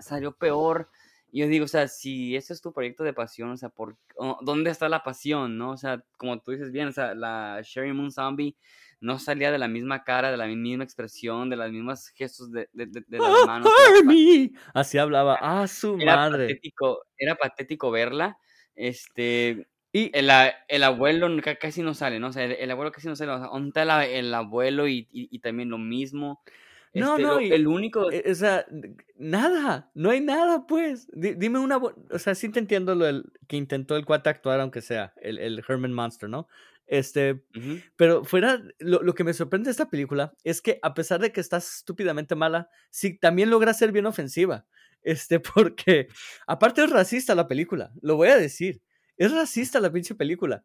salió 0.00 0.32
peor. 0.32 0.90
Y 1.32 1.40
yo 1.40 1.46
digo, 1.46 1.64
o 1.64 1.68
sea, 1.68 1.86
si 1.86 2.34
ese 2.34 2.52
es 2.52 2.60
tu 2.60 2.72
proyecto 2.72 3.04
de 3.04 3.12
pasión, 3.12 3.50
o 3.50 3.56
sea, 3.56 3.68
por, 3.68 3.96
¿dónde 4.42 4.70
está 4.70 4.88
la 4.88 5.04
pasión, 5.04 5.56
no? 5.56 5.70
O 5.70 5.76
sea, 5.76 6.02
como 6.16 6.40
tú 6.40 6.50
dices 6.50 6.72
bien, 6.72 6.88
o 6.88 6.92
sea, 6.92 7.14
la 7.14 7.60
Sherry 7.62 7.92
Moon 7.92 8.10
Zombie 8.10 8.56
no 9.00 9.18
salía 9.18 9.50
de 9.50 9.58
la 9.58 9.68
misma 9.68 10.04
cara, 10.04 10.30
de 10.30 10.36
la 10.36 10.46
misma 10.46 10.84
expresión, 10.84 11.48
de 11.48 11.56
las 11.56 11.70
mismas 11.70 12.08
gestos 12.08 12.50
de, 12.50 12.68
de, 12.72 12.86
de, 12.86 13.18
las 13.18 13.28
¡Ah, 13.42 13.46
manos. 13.46 13.72
Así 14.74 14.98
hablaba, 14.98 15.38
ah, 15.40 15.66
su 15.68 15.96
era 15.98 16.16
madre. 16.16 16.48
Patético, 16.48 17.04
era 17.16 17.34
patético 17.36 17.90
verla. 17.90 18.36
Este, 18.74 19.68
y 19.92 20.10
el, 20.16 20.30
el, 20.68 20.82
abuelo 20.84 21.28
casi 21.60 21.82
no 21.82 21.94
sale, 21.94 22.20
¿no? 22.20 22.28
O 22.28 22.32
sea, 22.32 22.44
el, 22.44 22.70
abuelo 22.70 22.92
casi 22.92 23.08
no 23.08 23.16
sale. 23.16 23.32
O 23.32 23.38
sea, 23.38 23.48
¿dónde 23.48 23.68
está 23.68 24.06
el 24.06 24.32
abuelo 24.32 24.86
y, 24.86 25.08
y, 25.10 25.38
también 25.40 25.70
lo 25.70 25.78
mismo? 25.78 26.42
No, 26.94 27.16
este, 27.16 27.22
no, 27.22 27.38
el 27.40 27.66
único. 27.66 28.10
E, 28.12 28.30
o 28.30 28.34
sea, 28.34 28.66
nada, 29.16 29.90
no 29.94 30.10
hay 30.10 30.20
nada, 30.20 30.66
pues. 30.66 31.08
dime 31.12 31.58
una. 31.58 31.78
O 31.78 32.18
sea, 32.18 32.34
sí 32.34 32.50
te 32.50 32.60
entiendo 32.60 32.94
lo 32.94 33.04
del, 33.04 33.32
que 33.48 33.56
intentó 33.56 33.96
el 33.96 34.04
cuate 34.04 34.30
actuar, 34.30 34.60
aunque 34.60 34.80
sea 34.80 35.12
el, 35.20 35.38
el 35.38 35.62
Herman 35.66 35.92
Monster, 35.92 36.28
¿no? 36.28 36.46
Este, 36.86 37.44
pero 37.94 38.24
fuera, 38.24 38.60
lo, 38.80 39.00
lo, 39.02 39.14
que 39.14 39.22
me 39.22 39.32
sorprende 39.32 39.68
de 39.68 39.70
esta 39.70 39.88
película 39.88 40.34
es 40.42 40.60
que 40.60 40.80
a 40.82 40.92
pesar 40.92 41.20
de 41.20 41.30
que 41.30 41.40
está 41.40 41.58
estúpidamente 41.58 42.34
mala, 42.34 42.68
sí 42.90 43.16
también 43.16 43.48
logra 43.48 43.74
ser 43.74 43.92
bien 43.92 44.06
ofensiva. 44.06 44.66
Este, 45.02 45.40
porque 45.54 46.08
aparte 46.46 46.82
es 46.82 46.90
racista 46.90 47.34
la 47.34 47.48
película, 47.48 47.92
lo 48.02 48.16
voy 48.16 48.28
a 48.28 48.36
decir. 48.36 48.82
Es 49.20 49.32
racista 49.32 49.80
la 49.80 49.92
pinche 49.92 50.14
película. 50.14 50.64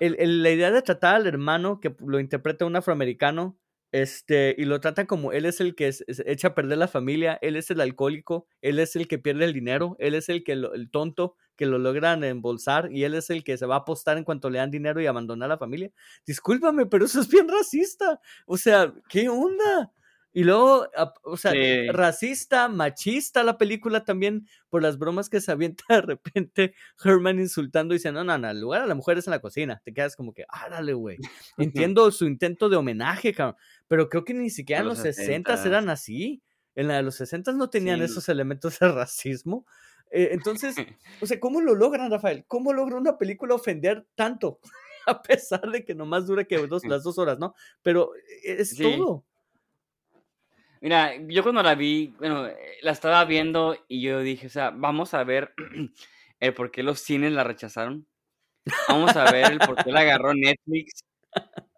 El, 0.00 0.42
la 0.42 0.50
idea 0.50 0.70
de 0.70 0.82
tratar 0.82 1.16
al 1.16 1.26
hermano 1.26 1.80
que 1.80 1.94
lo 2.06 2.20
interpreta 2.20 2.66
un 2.66 2.76
afroamericano 2.76 3.58
Este, 3.92 4.56
y 4.58 4.64
lo 4.64 4.80
trata 4.80 5.06
como 5.06 5.30
él 5.32 5.46
es 5.46 5.60
el 5.60 5.76
que 5.76 5.86
es- 5.88 6.04
echa 6.26 6.48
a 6.48 6.54
perder 6.56 6.78
la 6.78 6.88
familia, 6.88 7.38
él 7.42 7.54
es 7.56 7.70
el 7.70 7.80
alcohólico, 7.80 8.48
él 8.60 8.80
es 8.80 8.96
el 8.96 9.06
que 9.08 9.18
pierde 9.20 9.44
el 9.44 9.52
dinero, 9.52 9.94
él 10.00 10.14
es 10.16 10.28
el 10.28 10.42
que 10.44 10.52
el 10.52 10.90
tonto 10.90 11.36
que 11.56 11.66
lo 11.66 11.78
logran 11.78 12.24
embolsar 12.24 12.90
y 12.92 13.04
él 13.04 13.14
es 13.14 13.30
el 13.30 13.44
que 13.44 13.56
se 13.56 13.66
va 13.66 13.76
a 13.76 13.78
apostar 13.80 14.18
en 14.18 14.24
cuanto 14.24 14.50
le 14.50 14.58
dan 14.58 14.72
dinero 14.72 15.00
y 15.00 15.06
abandonar 15.06 15.46
a 15.48 15.54
la 15.54 15.58
familia. 15.58 15.92
Discúlpame, 16.26 16.86
pero 16.86 17.04
eso 17.06 17.20
es 17.20 17.28
bien 17.28 17.48
racista. 17.48 18.20
O 18.46 18.56
sea, 18.58 18.92
¿qué 19.08 19.28
onda? 19.28 19.92
Y 20.36 20.42
luego, 20.44 20.88
o 21.22 21.36
sea, 21.36 21.52
Sí. 21.52 21.86
racista, 21.92 22.68
machista 22.68 23.44
la 23.44 23.56
película 23.56 24.04
también 24.04 24.46
por 24.68 24.82
las 24.82 24.98
bromas 24.98 25.30
que 25.30 25.40
se 25.40 25.52
avienta 25.52 25.84
de 25.96 26.02
repente 26.02 26.74
Herman 27.02 27.38
insultando 27.38 27.94
y 27.94 27.98
diciendo, 27.98 28.24
no, 28.24 28.32
no, 28.36 28.38
no, 28.38 28.50
el 28.50 28.60
lugar 28.60 28.82
a 28.82 28.86
la 28.86 28.94
mujer 28.96 29.16
es 29.18 29.26
en 29.28 29.30
la 29.30 29.40
cocina. 29.40 29.80
Te 29.84 29.94
quedas 29.94 30.16
como 30.16 30.34
que, 30.34 30.44
árale, 30.48 30.92
güey. 30.92 31.18
Entiendo 31.88 32.10
su 32.10 32.26
intento 32.26 32.68
de 32.68 32.76
homenaje, 32.76 33.32
cabrón, 33.32 33.56
pero 33.88 34.08
creo 34.08 34.24
que 34.24 34.34
ni 34.34 34.50
siquiera 34.50 34.82
en 34.82 34.88
los 34.88 34.98
los 34.98 35.14
60 35.16 35.54
60s. 35.56 35.66
eran 35.66 35.88
así. 35.88 36.42
En 36.74 36.88
la 36.88 36.96
de 36.96 37.04
los 37.04 37.14
60 37.14 37.52
no 37.52 37.70
tenían 37.70 38.00
Sí. 38.00 38.04
esos 38.06 38.28
elementos 38.28 38.76
de 38.80 38.88
racismo. 38.90 39.64
Eh, 40.10 40.30
entonces, 40.32 40.74
o 41.22 41.26
sea, 41.26 41.38
¿cómo 41.38 41.60
lo 41.60 41.76
logran, 41.76 42.10
Rafael? 42.10 42.44
¿Cómo 42.48 42.72
logra 42.72 42.96
una 42.96 43.16
película 43.18 43.54
ofender 43.54 44.04
tanto? 44.16 44.58
A 45.06 45.22
pesar 45.22 45.70
de 45.70 45.84
que 45.84 45.94
nomás 45.94 46.26
dura 46.26 46.44
que 46.44 46.56
dos, 46.66 46.82
las 46.84 47.04
dos 47.04 47.18
horas, 47.18 47.38
¿no? 47.38 47.54
Pero 47.82 48.14
eh, 48.16 48.56
es 48.58 48.70
Sí. 48.70 48.82
todo. 48.82 49.24
Mira, 50.84 51.14
yo 51.28 51.42
cuando 51.42 51.62
la 51.62 51.74
vi, 51.74 52.14
bueno, 52.18 52.46
la 52.82 52.92
estaba 52.92 53.24
viendo 53.24 53.74
y 53.88 54.02
yo 54.02 54.20
dije, 54.20 54.48
o 54.48 54.50
sea, 54.50 54.68
vamos 54.68 55.14
a 55.14 55.24
ver 55.24 55.54
el 56.40 56.52
por 56.52 56.70
qué 56.70 56.82
los 56.82 57.00
cines 57.00 57.32
la 57.32 57.42
rechazaron. 57.42 58.06
Vamos 58.86 59.16
a 59.16 59.32
ver 59.32 59.50
el 59.50 59.58
por 59.60 59.82
qué 59.82 59.90
la 59.90 60.00
agarró 60.00 60.34
Netflix. 60.34 61.04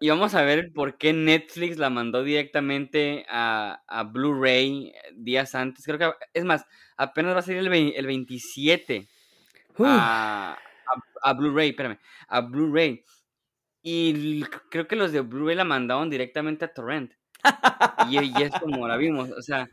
Y 0.01 0.09
vamos 0.09 0.35
a 0.35 0.41
ver 0.41 0.59
el 0.59 0.73
por 0.73 0.97
qué 0.97 1.13
Netflix 1.13 1.77
la 1.77 1.89
mandó 1.89 2.21
directamente 2.21 3.25
a, 3.29 3.81
a 3.87 4.03
Blu-ray 4.03 4.89
eh, 4.89 5.13
días 5.15 5.55
antes. 5.55 5.85
Creo 5.85 5.99
que, 5.99 6.11
es 6.33 6.43
más, 6.43 6.65
apenas 6.97 7.33
va 7.33 7.39
a 7.39 7.43
salir 7.43 7.59
el, 7.59 7.93
el 7.95 8.05
27 8.07 9.07
Uf. 9.77 9.87
a, 9.87 10.51
a, 10.51 10.59
a 11.29 11.33
Blu-ray, 11.33 11.69
espérame, 11.69 11.97
a 12.27 12.41
Blu-ray. 12.41 13.05
Y 13.81 14.43
creo 14.69 14.85
que 14.85 14.97
los 14.97 15.13
de 15.13 15.21
Blu-ray 15.21 15.55
la 15.55 15.63
mandaron 15.63 16.09
directamente 16.09 16.65
a 16.65 16.73
Torrent. 16.73 17.16
Y, 18.09 18.17
y 18.19 18.43
es 18.43 18.51
como 18.59 18.87
la 18.87 18.97
vimos, 18.97 19.29
o 19.31 19.41
sea, 19.41 19.67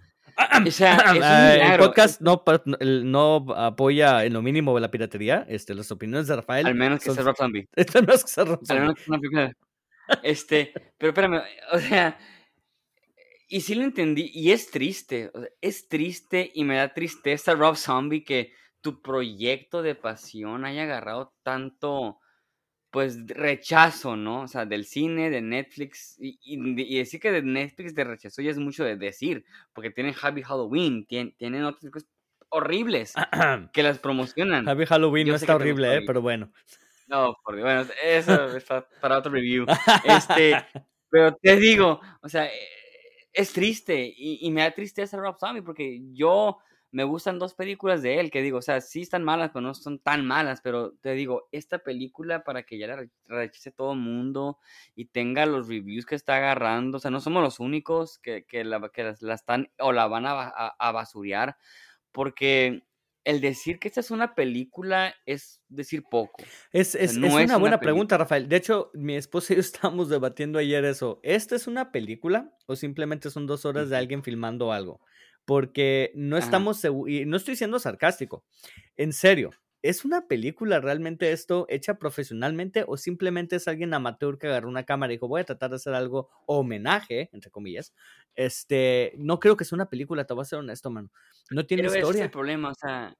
o 0.66 0.71
sea, 0.71 0.97
es 0.97 1.66
un 1.66 1.73
el 1.73 1.78
podcast 1.78 2.21
no, 2.21 2.42
apoya 3.56 4.25
en 4.25 4.33
lo 4.33 4.42
mínimo 4.42 4.78
la 4.80 4.90
piratería. 4.90 5.44
Este, 5.49 5.75
las 5.75 5.90
opiniones 5.92 6.26
de 6.26 6.37
Rafael. 6.37 6.66
Al 6.66 6.75
menos 6.75 7.00
que 7.00 7.06
son- 7.06 7.14
sea 7.14 7.25
Rob 7.25 7.37
Zombie. 7.37 7.68
Al 7.94 8.02
menos 8.06 8.25
que 8.25 8.30
sea 8.30 8.44
Rob 8.44 8.59
Al 8.61 8.66
Zombie. 8.66 8.80
menos 8.80 8.94
que 8.97 9.00
sea 9.02 9.11
una 9.12 9.21
película. 9.21 9.52
Este, 10.23 10.73
pero 10.99 11.11
espérame, 11.11 11.42
o 11.73 11.78
sea, 11.78 12.18
y 13.49 13.61
sí 13.61 13.75
lo 13.75 13.85
entendí, 13.85 14.30
y 14.35 14.50
es 14.52 14.71
triste, 14.71 15.30
o 15.33 15.40
sea, 15.40 15.49
es 15.61 15.88
triste 15.88 16.50
y 16.54 16.64
me 16.64 16.76
da 16.76 16.92
tristeza, 16.92 17.54
Rob 17.54 17.76
Zombie, 17.76 18.25
que 18.25 18.52
tu 18.83 19.00
proyecto 19.00 19.83
de 19.83 19.94
pasión 19.94 20.64
haya 20.66 20.83
agarrado 20.83 21.33
tanto, 21.42 22.18
pues, 22.94 23.26
rechazo, 23.26 24.14
¿no? 24.14 24.42
O 24.42 24.46
sea, 24.48 24.66
del 24.66 24.84
cine, 24.84 25.28
de 25.28 25.40
Netflix, 25.42 26.16
y, 26.20 26.38
y- 26.44 26.94
y 26.94 26.98
decir 26.98 27.18
que 27.18 27.32
de 27.32 27.42
Netflix 27.42 27.92
de 27.92 28.04
rechazo 28.04 28.40
ya 28.40 28.52
es 28.52 28.58
mucho 28.58 28.84
de 28.84 28.94
decir, 28.96 29.44
porque 29.72 29.90
tienen 29.90 30.14
Happy 30.22 30.42
Halloween, 30.42 31.04
tien- 31.04 31.34
tienen 31.36 31.64
otras 31.64 31.90
cosas 31.90 32.08
horribles 32.50 33.14
que 33.72 33.82
las 33.82 33.98
promocionan. 33.98 34.68
Happy 34.68 34.86
Halloween 34.86 35.26
Yo 35.26 35.32
no 35.32 35.36
está 35.38 35.56
horrible, 35.56 35.96
eh, 35.96 36.02
pero 36.06 36.22
bueno. 36.22 36.52
No, 37.08 37.36
por 37.44 37.56
Dios, 37.56 37.64
bueno, 37.64 37.84
eso 38.04 38.56
es 38.56 38.62
pa- 38.64 38.86
para 39.00 39.18
otro 39.18 39.32
review. 39.32 39.66
Este, 40.04 40.54
pero 41.10 41.34
te 41.34 41.56
digo, 41.56 42.00
o 42.22 42.28
sea, 42.28 42.46
eh, 42.46 42.52
es 43.32 43.52
triste 43.52 44.06
y, 44.16 44.46
y 44.46 44.50
me 44.52 44.60
da 44.60 44.70
tristeza 44.70 45.16
Rob 45.16 45.36
Zombie 45.36 45.62
porque 45.62 46.00
yo 46.12 46.58
me 46.94 47.04
gustan 47.04 47.38
dos 47.38 47.54
películas 47.54 48.02
de 48.02 48.20
él 48.20 48.30
que 48.30 48.40
digo, 48.42 48.58
o 48.58 48.62
sea, 48.62 48.80
sí 48.80 49.02
están 49.02 49.24
malas, 49.24 49.50
pero 49.52 49.62
no 49.62 49.74
son 49.74 49.98
tan 49.98 50.24
malas, 50.26 50.60
pero 50.62 50.92
te 51.00 51.12
digo, 51.12 51.48
esta 51.52 51.78
película 51.80 52.44
para 52.44 52.62
que 52.62 52.78
ya 52.78 52.86
la 52.86 52.96
re- 52.96 53.10
rechace 53.26 53.72
todo 53.72 53.92
el 53.92 53.98
mundo 53.98 54.58
y 54.94 55.06
tenga 55.06 55.44
los 55.46 55.68
reviews 55.68 56.06
que 56.06 56.14
está 56.14 56.36
agarrando, 56.36 56.98
o 56.98 57.00
sea, 57.00 57.10
no 57.10 57.20
somos 57.20 57.42
los 57.42 57.60
únicos 57.60 58.18
que, 58.18 58.44
que, 58.44 58.64
la, 58.64 58.88
que 58.90 59.04
las- 59.04 59.22
la 59.22 59.34
están 59.34 59.70
o 59.78 59.92
la 59.92 60.06
van 60.06 60.26
a, 60.26 60.32
a, 60.42 60.74
a 60.78 60.92
basurear 60.92 61.56
porque 62.12 62.82
el 63.24 63.40
decir 63.40 63.78
que 63.78 63.88
esta 63.88 64.00
es 64.00 64.10
una 64.10 64.34
película 64.34 65.14
es 65.26 65.60
decir 65.68 66.04
poco. 66.10 66.44
Es, 66.72 66.94
es, 66.94 67.16
no 67.16 67.26
es 67.26 67.34
es 67.34 67.44
una 67.46 67.56
buena 67.56 67.78
película. 67.78 67.92
pregunta, 67.92 68.18
Rafael. 68.18 68.48
De 68.48 68.56
hecho, 68.56 68.90
mi 68.94 69.16
esposa 69.16 69.52
y 69.52 69.56
yo 69.56 69.60
estábamos 69.60 70.08
debatiendo 70.10 70.58
ayer 70.58 70.84
eso. 70.84 71.20
¿Esta 71.22 71.56
es 71.56 71.66
una 71.66 71.90
película 71.90 72.52
o 72.66 72.76
simplemente 72.76 73.30
son 73.30 73.46
dos 73.46 73.64
horas 73.64 73.88
de 73.90 73.96
alguien 73.96 74.22
filmando 74.22 74.72
algo? 74.72 75.00
Porque 75.46 76.12
no 76.14 76.36
Ajá. 76.36 76.38
estamos 76.38 76.78
seguros, 76.80 77.10
y 77.12 77.26
no 77.26 77.36
estoy 77.36 77.56
siendo 77.56 77.78
sarcástico, 77.78 78.44
en 78.96 79.12
serio, 79.12 79.50
¿es 79.82 80.04
una 80.06 80.26
película 80.28 80.80
realmente 80.80 81.32
esto 81.32 81.66
hecha 81.68 81.98
profesionalmente 81.98 82.84
o 82.88 82.96
simplemente 82.96 83.56
es 83.56 83.68
alguien 83.68 83.94
amateur 83.94 84.38
que 84.38 84.46
agarró 84.48 84.68
una 84.70 84.84
cámara 84.84 85.12
y 85.12 85.16
dijo, 85.16 85.28
voy 85.28 85.42
a 85.42 85.44
tratar 85.44 85.70
de 85.70 85.76
hacer 85.76 85.94
algo 85.94 86.30
homenaje, 86.46 87.30
entre 87.32 87.50
comillas? 87.50 87.94
Este, 88.34 89.12
no 89.18 89.40
creo 89.40 89.56
que 89.58 89.64
sea 89.66 89.76
una 89.76 89.90
película, 89.90 90.24
te 90.26 90.34
voy 90.34 90.42
a 90.42 90.46
ser 90.46 90.58
honesto, 90.60 90.90
mano. 90.90 91.10
No 91.50 91.66
tiene 91.66 91.84
Pero 91.84 91.92
ese 91.94 92.12
es 92.14 92.20
historia. 92.20 92.22
el 92.22 92.30
problema, 92.30 92.70
o 92.70 92.74
sea, 92.74 93.14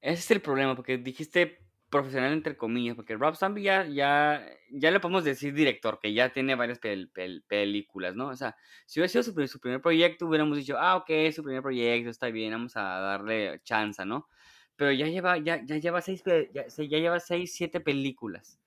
ese 0.00 0.20
es 0.20 0.30
el 0.32 0.42
problema, 0.42 0.76
porque 0.76 0.98
dijiste 0.98 1.63
profesional 1.94 2.32
entre 2.32 2.56
comillas, 2.58 2.96
porque 2.96 3.16
Rob 3.16 3.36
Zombie 3.36 3.62
ya, 3.64 3.86
ya, 3.86 4.46
ya 4.70 4.90
le 4.90 5.00
podemos 5.00 5.24
decir 5.24 5.54
director, 5.54 5.98
que 6.00 6.12
ya 6.14 6.32
tiene 6.32 6.54
varias 6.56 6.80
pel- 6.80 7.10
pel- 7.12 7.44
películas, 7.46 8.14
¿no? 8.16 8.28
O 8.28 8.36
sea, 8.36 8.56
si 8.86 9.00
hubiera 9.00 9.08
sido 9.10 9.22
su, 9.24 9.48
su 9.48 9.60
primer 9.60 9.80
proyecto, 9.82 10.26
hubiéramos 10.26 10.58
dicho, 10.58 10.76
ah, 10.78 10.96
ok, 10.96 11.10
su 11.34 11.42
primer 11.44 11.62
proyecto, 11.62 12.10
está 12.10 12.28
bien, 12.28 12.52
vamos 12.52 12.76
a 12.76 12.82
darle 12.82 13.60
chance, 13.64 14.04
¿no? 14.06 14.28
Pero 14.76 14.92
ya 14.92 15.06
lleva, 15.08 15.38
ya, 15.38 15.64
ya 15.64 15.78
lleva 15.78 16.00
seis, 16.02 16.22
ya, 16.52 16.66
ya 16.68 16.98
lleva 16.98 17.20
seis, 17.20 17.54
siete 17.54 17.80
películas. 17.80 18.60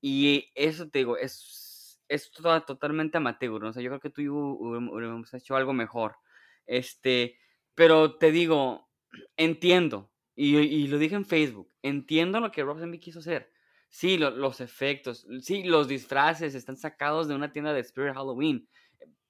Y 0.00 0.50
eso 0.54 0.88
te 0.90 1.00
digo, 1.00 1.16
es, 1.16 2.00
es 2.08 2.30
toda- 2.32 2.64
totalmente 2.66 3.18
amateur, 3.18 3.60
¿no? 3.62 3.68
O 3.68 3.72
sea, 3.72 3.82
yo 3.82 3.90
creo 3.90 4.00
que 4.00 4.10
tú 4.10 4.22
hubiéramos 4.60 5.32
hecho 5.34 5.56
algo 5.56 5.72
mejor. 5.72 6.16
Este, 6.66 7.38
pero 7.74 8.16
te 8.18 8.30
digo, 8.32 8.88
entiendo, 9.36 10.09
y, 10.44 10.56
y 10.58 10.86
lo 10.88 10.98
dije 10.98 11.14
en 11.16 11.24
Facebook, 11.26 11.70
entiendo 11.82 12.40
lo 12.40 12.50
que 12.50 12.62
Rob 12.62 12.78
Zombie 12.78 13.00
quiso 13.00 13.18
hacer. 13.20 13.50
Sí, 13.88 14.18
lo- 14.18 14.30
los 14.30 14.60
efectos, 14.60 15.26
sí, 15.42 15.64
los 15.64 15.88
disfraces 15.88 16.54
están 16.54 16.76
sacados 16.76 17.26
de 17.28 17.34
una 17.34 17.52
tienda 17.52 17.72
de 17.72 17.80
Spirit 17.80 18.14
Halloween. 18.14 18.68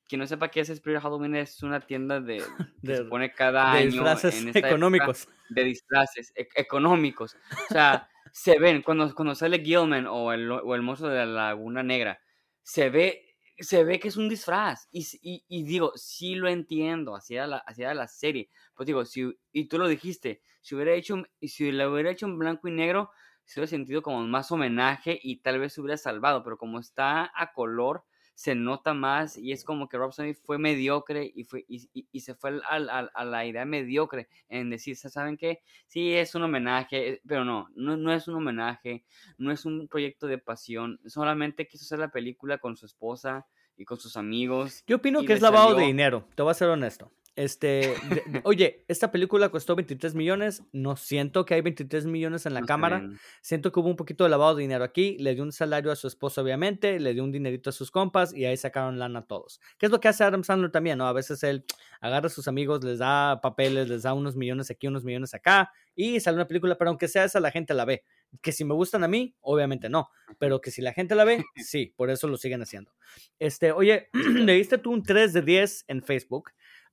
Quien 0.07 0.19
no 0.21 0.26
sepa 0.26 0.49
qué 0.50 0.61
es 0.61 0.69
Spirit 0.71 1.00
Halloween 1.00 1.37
es 1.37 1.62
una 1.62 1.81
tienda 1.81 2.21
de, 2.21 2.38
que 2.85 2.97
se 2.97 3.02
De- 3.05 3.09
pone 3.09 3.33
cada 3.33 3.73
De 3.73 3.79
año 3.79 3.90
disfraces 3.90 4.40
en 4.43 4.49
esta 4.49 4.69
económicos. 4.69 5.29
de 5.49 5.64
disfraces 5.64 6.33
e- 6.37 6.49
económicos. 6.57 7.37
O 7.71 7.73
sea, 7.73 8.09
se 8.33 8.59
ven, 8.59 8.83
cuando, 8.83 9.14
cuando 9.14 9.35
sale 9.35 9.61
Gilman 9.64 10.07
o 10.07 10.33
el, 10.33 10.50
o 10.50 10.75
el 10.75 10.83
mozo 10.83 11.09
de 11.09 11.17
la 11.19 11.26
Laguna 11.26 11.83
Negra, 11.83 12.21
se 12.62 12.90
ve, 12.90 13.29
se 13.61 13.85
ve 13.85 14.00
que 14.00 14.09
es 14.09 14.17
un 14.17 14.29
disfraz. 14.29 14.88
Y, 14.93 15.07
y, 15.49 15.62
digo, 15.64 15.93
sí 15.97 16.35
lo 16.35 16.49
entiendo, 16.49 17.19
era 17.29 17.47
la, 17.47 17.64
era 17.76 17.95
la 17.95 18.09
serie. 18.09 18.50
Pues 18.75 18.87
digo, 18.87 19.05
si, 19.05 19.38
y 19.52 19.67
tú 19.69 19.79
lo 19.79 19.88
dijiste, 19.88 20.43
si 20.61 20.75
hubiera 20.75 20.95
hecho, 20.95 21.23
si 21.43 21.73
lo 21.73 21.93
hubiera 21.93 22.11
hecho 22.11 22.26
en 22.26 22.38
blanco 22.38 22.69
y 22.69 22.73
negro, 22.73 23.11
se 23.45 23.61
hubiera 23.61 23.71
sentido 23.71 24.02
como 24.02 24.23
más 24.26 24.50
homenaje 24.52 25.19
y 25.23 25.40
tal 25.43 25.59
vez 25.59 25.73
se 25.75 25.81
hubiera 25.81 25.97
salvado, 25.97 26.43
pero 26.45 26.57
como 26.57 26.79
está 26.79 27.31
a 27.35 27.52
color, 27.52 28.05
se 28.40 28.54
nota 28.54 28.94
más 28.94 29.37
y 29.37 29.52
es 29.52 29.64
como 29.64 29.87
que 29.87 29.99
Rob 29.99 30.14
Zombie 30.14 30.32
fue 30.32 30.56
mediocre 30.56 31.30
y, 31.35 31.44
fue, 31.44 31.66
y, 31.68 31.90
y- 31.92 32.06
y 32.11 32.20
se 32.20 32.35
fue 32.35 32.59
al- 32.66 32.88
a 32.88 33.25
la 33.26 33.44
idea 33.44 33.66
mediocre 33.66 34.30
en 34.49 34.70
decir, 34.70 34.97
¿saben 34.97 35.37
qué? 35.37 35.61
Sí, 35.88 36.14
es 36.14 36.35
un 36.35 36.44
homenaje, 36.44 37.09
eh, 37.11 37.20
pero 37.26 37.44
no, 37.44 37.68
no, 37.75 37.99
no 37.99 38.11
es 38.14 38.28
un 38.28 38.37
homenaje, 38.37 39.04
no 39.37 39.52
es 39.52 39.66
un 39.66 39.88
proyecto 39.88 40.26
de 40.26 40.38
pasión, 40.38 40.99
solamente 41.04 41.66
quiso 41.68 41.85
hacer 41.85 41.99
la 41.99 42.09
película 42.11 42.56
con 42.56 42.78
su 42.78 42.87
esposa 42.87 43.47
y 43.76 43.85
con 43.85 43.99
sus 44.00 44.16
amigos. 44.16 44.85
Yo 44.87 44.97
opino 44.97 45.23
que 45.23 45.35
es 45.35 45.42
lavado 45.42 45.75
de 45.75 45.82
dinero, 45.85 46.26
te 46.35 46.42
voy 46.42 46.50
a 46.52 46.54
ser 46.54 46.68
honesto. 46.70 47.12
Este, 47.40 47.94
de- 48.11 48.40
oye, 48.44 48.85
esta 48.87 49.11
película 49.11 49.49
costó 49.49 49.75
23 49.75 50.14
millones, 50.14 50.62
no 50.73 50.94
siento 50.97 51.47
que 51.47 51.54
hay 51.54 51.62
23 51.62 52.04
millones 52.04 52.44
en 52.44 52.52
la 52.52 52.61
no 52.61 52.66
cámara, 52.66 52.99
siento 53.40 53.73
que 53.73 53.80
hubo 53.80 53.88
un 53.88 53.97
poquito 53.97 54.25
de 54.25 54.30
lavado 54.30 54.56
de 54.56 54.61
dinero 54.61 54.85
aquí, 54.85 55.16
le 55.18 55.35
dio 55.35 55.42
un 55.42 55.50
salario 55.50 55.90
a 55.90 55.97
su 55.97 56.06
esposa 56.06 56.42
obviamente, 56.42 57.00
le 57.00 57.14
dio 57.14 57.25
un 57.25 57.32
dinerito 57.32 57.70
a 57.70 57.73
sus 57.73 57.90
compas 57.90 58.35
y 58.35 58.44
ahí 58.44 58.59
sacaron 58.59 58.99
lana 58.99 59.20
a 59.20 59.26
todos. 59.26 59.59
¿Qué 59.78 59.87
es 59.87 59.92
lo 59.92 60.00
que 60.00 60.09
hace 60.09 60.23
Adam 60.23 60.44
Sandler 60.44 60.70
también? 60.70 60.99
¿no? 60.99 61.06
A 61.06 61.14
veces 61.14 61.42
él 61.42 61.64
agarra 62.02 62.26
a 62.26 62.30
sus 62.30 62.47
amigos, 62.47 62.85
les 62.85 62.99
da 62.99 63.40
papeles, 63.40 63.88
les 63.88 64.02
da 64.02 64.12
unos 64.12 64.37
millones 64.37 64.70
aquí, 64.70 64.87
unos 64.87 65.04
millones 65.04 65.32
acá 65.32 65.73
y 65.94 66.20
sale 66.20 66.35
una 66.35 66.47
película, 66.47 66.76
pero 66.76 66.90
aunque 66.90 67.09
sea 67.09 67.25
esa 67.25 67.40
la 67.40 67.50
gente 67.50 67.73
la 67.73 67.87
ve. 67.87 68.04
Que 68.42 68.52
si 68.52 68.64
me 68.64 68.75
gustan 68.75 69.02
a 69.02 69.09
mí, 69.09 69.35
obviamente 69.40 69.88
no, 69.88 70.09
pero 70.38 70.61
que 70.61 70.70
si 70.70 70.82
la 70.82 70.92
gente 70.92 71.14
la 71.14 71.25
ve, 71.25 71.42
sí, 71.56 71.94
por 71.97 72.11
eso 72.11 72.28
lo 72.28 72.37
siguen 72.37 72.61
haciendo. 72.61 72.92
Este, 73.38 73.73
oye, 73.73 74.09
le 74.12 74.52
diste 74.52 74.76
tú 74.78 74.92
un 74.92 75.02
3 75.02 75.32
de 75.32 75.42
10 75.42 75.85
en 75.88 76.02
Facebook. 76.02 76.50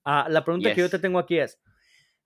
Ah, 0.09 0.25
la 0.29 0.45
pregunta 0.45 0.73
que 0.73 0.79
yo 0.79 0.89
te 0.89 0.99
tengo 0.99 1.19
aquí 1.19 1.37
es, 1.37 1.59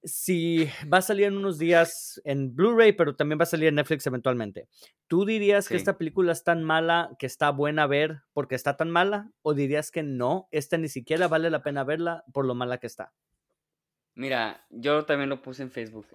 si 0.03 0.69
va 0.93 0.99
a 0.99 1.01
salir 1.01 1.25
en 1.25 1.35
unos 1.35 1.57
días 1.57 2.21
en 2.25 2.55
Blu-ray, 2.55 2.91
pero 2.91 3.15
también 3.15 3.39
va 3.39 3.43
a 3.43 3.47
salir 3.47 3.69
en 3.69 3.75
Netflix 3.75 4.05
eventualmente. 4.05 4.67
¿Tú 5.07 5.25
dirías 5.25 5.67
que 5.67 5.77
esta 5.77 5.97
película 5.97 6.31
es 6.31 6.43
tan 6.43 6.63
mala 6.63 7.09
que 7.17 7.25
está 7.25 7.49
buena 7.49 7.87
ver 7.87 8.21
porque 8.33 8.53
está 8.53 8.77
tan 8.77 8.91
mala? 8.91 9.31
¿O 9.41 9.55
dirías 9.55 9.89
que 9.89 10.03
no, 10.03 10.47
esta 10.51 10.77
ni 10.77 10.89
siquiera 10.89 11.27
vale 11.27 11.49
la 11.49 11.63
pena 11.63 11.83
verla 11.83 12.23
por 12.31 12.45
lo 12.45 12.53
mala 12.53 12.77
que 12.77 12.85
está? 12.85 13.13
Mira, 14.13 14.63
yo 14.69 15.03
también 15.05 15.31
lo 15.31 15.41
puse 15.41 15.63
en 15.63 15.71
Facebook. 15.71 16.05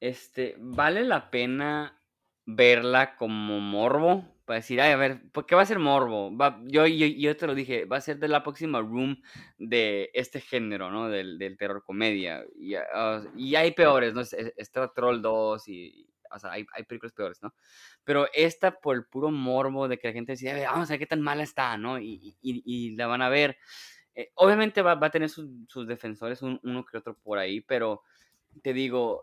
Este, 0.00 0.56
¿vale 0.58 1.04
la 1.04 1.30
pena 1.30 2.02
verla 2.44 3.16
como 3.16 3.60
morbo? 3.60 4.26
Para 4.48 4.60
decir, 4.60 4.80
ay, 4.80 4.92
a 4.92 4.96
ver, 4.96 5.30
¿por 5.32 5.46
qué 5.46 5.54
va 5.54 5.62
a 5.62 5.66
ser 5.66 5.78
morbo? 5.78 6.34
Va, 6.34 6.58
yo, 6.64 6.86
yo, 6.86 7.06
yo 7.06 7.36
te 7.36 7.46
lo 7.46 7.54
dije, 7.54 7.84
va 7.84 7.98
a 7.98 8.00
ser 8.00 8.18
de 8.18 8.28
la 8.28 8.42
próxima 8.42 8.80
room 8.80 9.20
de 9.58 10.10
este 10.14 10.40
género, 10.40 10.90
¿no? 10.90 11.10
Del, 11.10 11.38
del 11.38 11.58
terror 11.58 11.84
comedia. 11.84 12.46
Y, 12.58 12.74
ah, 12.76 13.22
y 13.36 13.54
hay 13.56 13.72
peores, 13.72 14.14
¿no? 14.14 14.22
Es- 14.22 14.32
es- 14.32 14.54
Está 14.56 14.90
Troll 14.94 15.20
2 15.20 15.68
y, 15.68 16.08
o 16.34 16.38
sea, 16.38 16.52
hay, 16.52 16.66
hay 16.74 16.84
películas 16.84 17.12
peores, 17.12 17.42
¿no? 17.42 17.54
Pero 18.04 18.26
esta 18.32 18.72
por 18.80 18.96
el 18.96 19.04
puro 19.06 19.30
morbo 19.30 19.86
de 19.88 19.98
que 19.98 20.08
la 20.08 20.14
gente 20.14 20.32
decía, 20.32 20.52
"A 20.52 20.54
ver, 20.54 20.66
vamos 20.68 20.90
a 20.90 20.94
ver 20.94 21.00
qué 21.00 21.06
tan 21.06 21.20
mala 21.22 21.42
está, 21.42 21.76
¿no? 21.76 21.98
Y, 22.00 22.36
y, 22.40 22.62
y 22.64 22.96
la 22.96 23.06
van 23.06 23.22
a 23.22 23.28
ver. 23.28 23.58
Eh, 24.14 24.30
obviamente 24.36 24.82
va, 24.82 24.94
va 24.96 25.08
a 25.08 25.10
tener 25.10 25.28
sus, 25.30 25.48
sus 25.68 25.86
defensores, 25.86 26.42
un- 26.42 26.60
uno 26.64 26.84
que 26.86 26.98
otro 26.98 27.16
por 27.18 27.38
ahí, 27.38 27.60
pero 27.62 28.02
te 28.62 28.72
digo, 28.72 29.22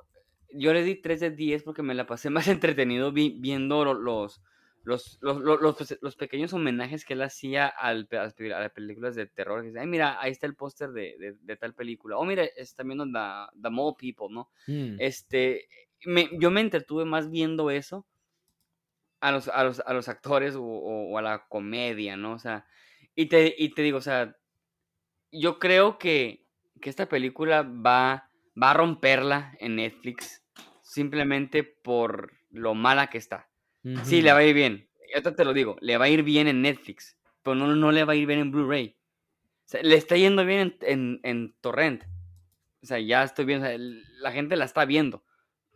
yo 0.52 0.74
le 0.74 0.84
di 0.84 0.96
3 1.02 1.20
de 1.20 1.32
10 1.32 1.64
porque 1.64 1.84
me 1.84 1.96
la 1.96 2.06
pasé 2.08 2.30
más 2.48 2.48
entretenido 2.48 3.12
vi- 3.12 3.38
viendo 3.40 3.84
lo- 3.86 3.94
los, 3.96 4.42
los, 4.86 5.18
los, 5.22 5.42
los, 5.42 5.98
los- 6.02 6.16
pequeños 6.16 6.54
homenajes 6.54 7.04
que 7.04 7.14
él 7.14 7.22
hacía 7.24 7.68
al, 7.68 8.08
a 8.12 8.60
las 8.60 8.72
películas 8.72 9.16
de 9.16 9.26
terror. 9.28 9.62
Que 9.62 9.68
dice, 9.68 9.80
Ay, 9.80 9.88
mira, 9.88 10.22
ahí 10.22 10.32
está 10.32 10.46
el 10.48 10.56
póster 10.56 10.92
de, 10.92 11.16
de, 11.20 11.36
de 11.42 11.58
tal 11.58 11.74
película. 11.74 12.18
Oh, 12.18 12.26
mira, 12.26 12.44
está 12.46 12.84
viendo 12.84 13.06
The, 13.06 13.60
The 13.62 13.70
Mole 13.70 13.96
People, 14.00 14.28
¿no? 14.30 14.50
Mm. 14.68 14.96
Este, 15.00 15.68
me- 16.06 16.30
yo 16.40 16.52
me 16.52 16.62
entretuve 16.62 17.04
más 17.06 17.30
viendo 17.30 17.70
eso 17.72 18.06
a 19.22 19.32
los, 19.32 19.48
a 19.48 19.64
los, 19.64 19.80
a 19.80 19.94
los 19.94 20.08
actores 20.08 20.56
o, 20.56 20.64
o- 20.64 21.12
o 21.14 21.18
a 21.18 21.22
la 21.22 21.46
comedia, 21.48 22.16
¿no? 22.16 22.34
O 22.34 22.40
sea, 22.40 22.66
y 23.16 23.26
te, 23.28 23.54
y 23.58 23.70
te 23.74 23.82
digo, 23.82 23.98
o 23.98 24.02
sea, 24.02 24.36
yo 25.32 25.58
creo 25.60 25.98
que, 25.98 26.46
que 26.82 26.90
esta 26.90 27.08
película 27.08 27.64
va, 27.64 28.30
va 28.62 28.72
a 28.72 28.74
romperla 28.76 29.56
en 29.60 29.78
Netflix 29.78 30.44
simplemente 30.82 31.64
por 31.64 32.32
lo 32.52 32.74
mala 32.76 33.08
que 33.08 33.18
está. 33.18 33.50
Sí, 34.04 34.22
le 34.22 34.32
va 34.32 34.40
a 34.40 34.44
ir 34.44 34.56
bien. 34.56 34.88
Yo 35.14 35.22
te 35.36 35.46
lo 35.46 35.54
digo, 35.54 35.78
le 35.82 35.98
va 35.98 36.06
a 36.06 36.10
ir 36.10 36.24
bien 36.24 36.48
en 36.48 36.62
Netflix, 36.62 37.18
pero 37.44 37.56
no, 37.56 37.68
no 37.76 37.92
le 37.92 38.04
va 38.04 38.14
a 38.14 38.16
ir 38.16 38.26
bien 38.26 38.40
en 38.40 38.52
Blu-ray. 38.52 38.96
O 39.66 39.68
sea, 39.68 39.82
le 39.84 39.96
está 39.96 40.16
yendo 40.18 40.46
bien 40.46 40.76
en, 40.82 40.90
en, 40.92 41.20
en 41.24 41.56
Torrent. 41.62 42.04
O 42.84 42.86
sea, 42.86 43.00
ya 43.00 43.24
estoy 43.24 43.46
viendo, 43.46 43.66
o 43.66 43.68
sea, 43.68 43.76
el- 43.76 44.04
la 44.22 44.32
gente 44.32 44.56
la 44.56 44.66
está 44.66 44.86
viendo, 44.86 45.24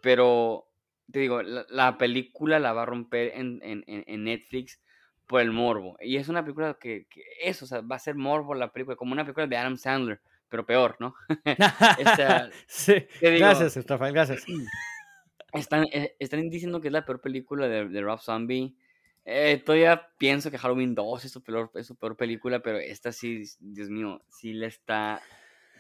pero 0.02 0.68
te 1.12 1.20
digo, 1.20 1.42
la, 1.42 1.66
la 1.70 1.98
película 1.98 2.60
la 2.60 2.74
va 2.74 2.84
a 2.84 2.86
romper 2.86 3.32
en, 3.36 3.60
en, 3.64 3.84
en- 3.88 4.04
en 4.08 4.24
Netflix 4.24 4.80
por 5.26 5.42
el 5.42 5.52
morbo. 5.52 5.96
Y 6.02 6.18
es 6.18 6.28
una 6.30 6.44
película 6.44 6.78
que, 6.80 7.06
que 7.10 7.22
eso, 7.42 7.66
o 7.66 7.68
sea, 7.68 7.82
va 7.82 7.96
a 7.96 8.00
ser 8.00 8.16
morbo 8.16 8.54
la 8.56 8.72
película, 8.72 8.96
como 8.96 9.14
una 9.14 9.24
película 9.24 9.48
de 9.48 9.58
Adam 9.58 9.78
Sandler, 9.78 10.20
pero 10.50 10.66
peor, 10.66 10.98
¿no? 11.00 11.16
Esta- 11.98 12.50
sí. 12.68 12.94
digo- 13.22 13.38
Gracias, 13.40 13.86
Rafael, 13.88 14.14
gracias. 14.14 14.46
Están, 15.54 15.86
eh, 15.92 16.16
están 16.20 16.50
diciendo 16.50 16.82
que 16.82 16.88
es 16.88 16.94
la 16.94 17.06
peor 17.06 17.22
película 17.22 17.68
de, 17.68 17.88
de 17.88 18.02
Rob 18.02 18.20
Zombie. 18.20 18.76
Eh, 19.26 19.62
todavía 19.64 20.10
pienso 20.18 20.50
que 20.50 20.58
Halloween 20.58 20.96
2 20.96 21.26
es 21.26 21.32
su 21.32 21.44
peor, 21.44 21.72
es 21.76 21.88
su 21.88 21.96
peor 21.96 22.18
película, 22.18 22.62
pero 22.62 22.80
esta 22.80 23.12
sí, 23.12 23.44
Dios 23.60 23.90
mío, 23.90 24.22
sí 24.30 24.54
le 24.54 24.68
está 24.68 25.22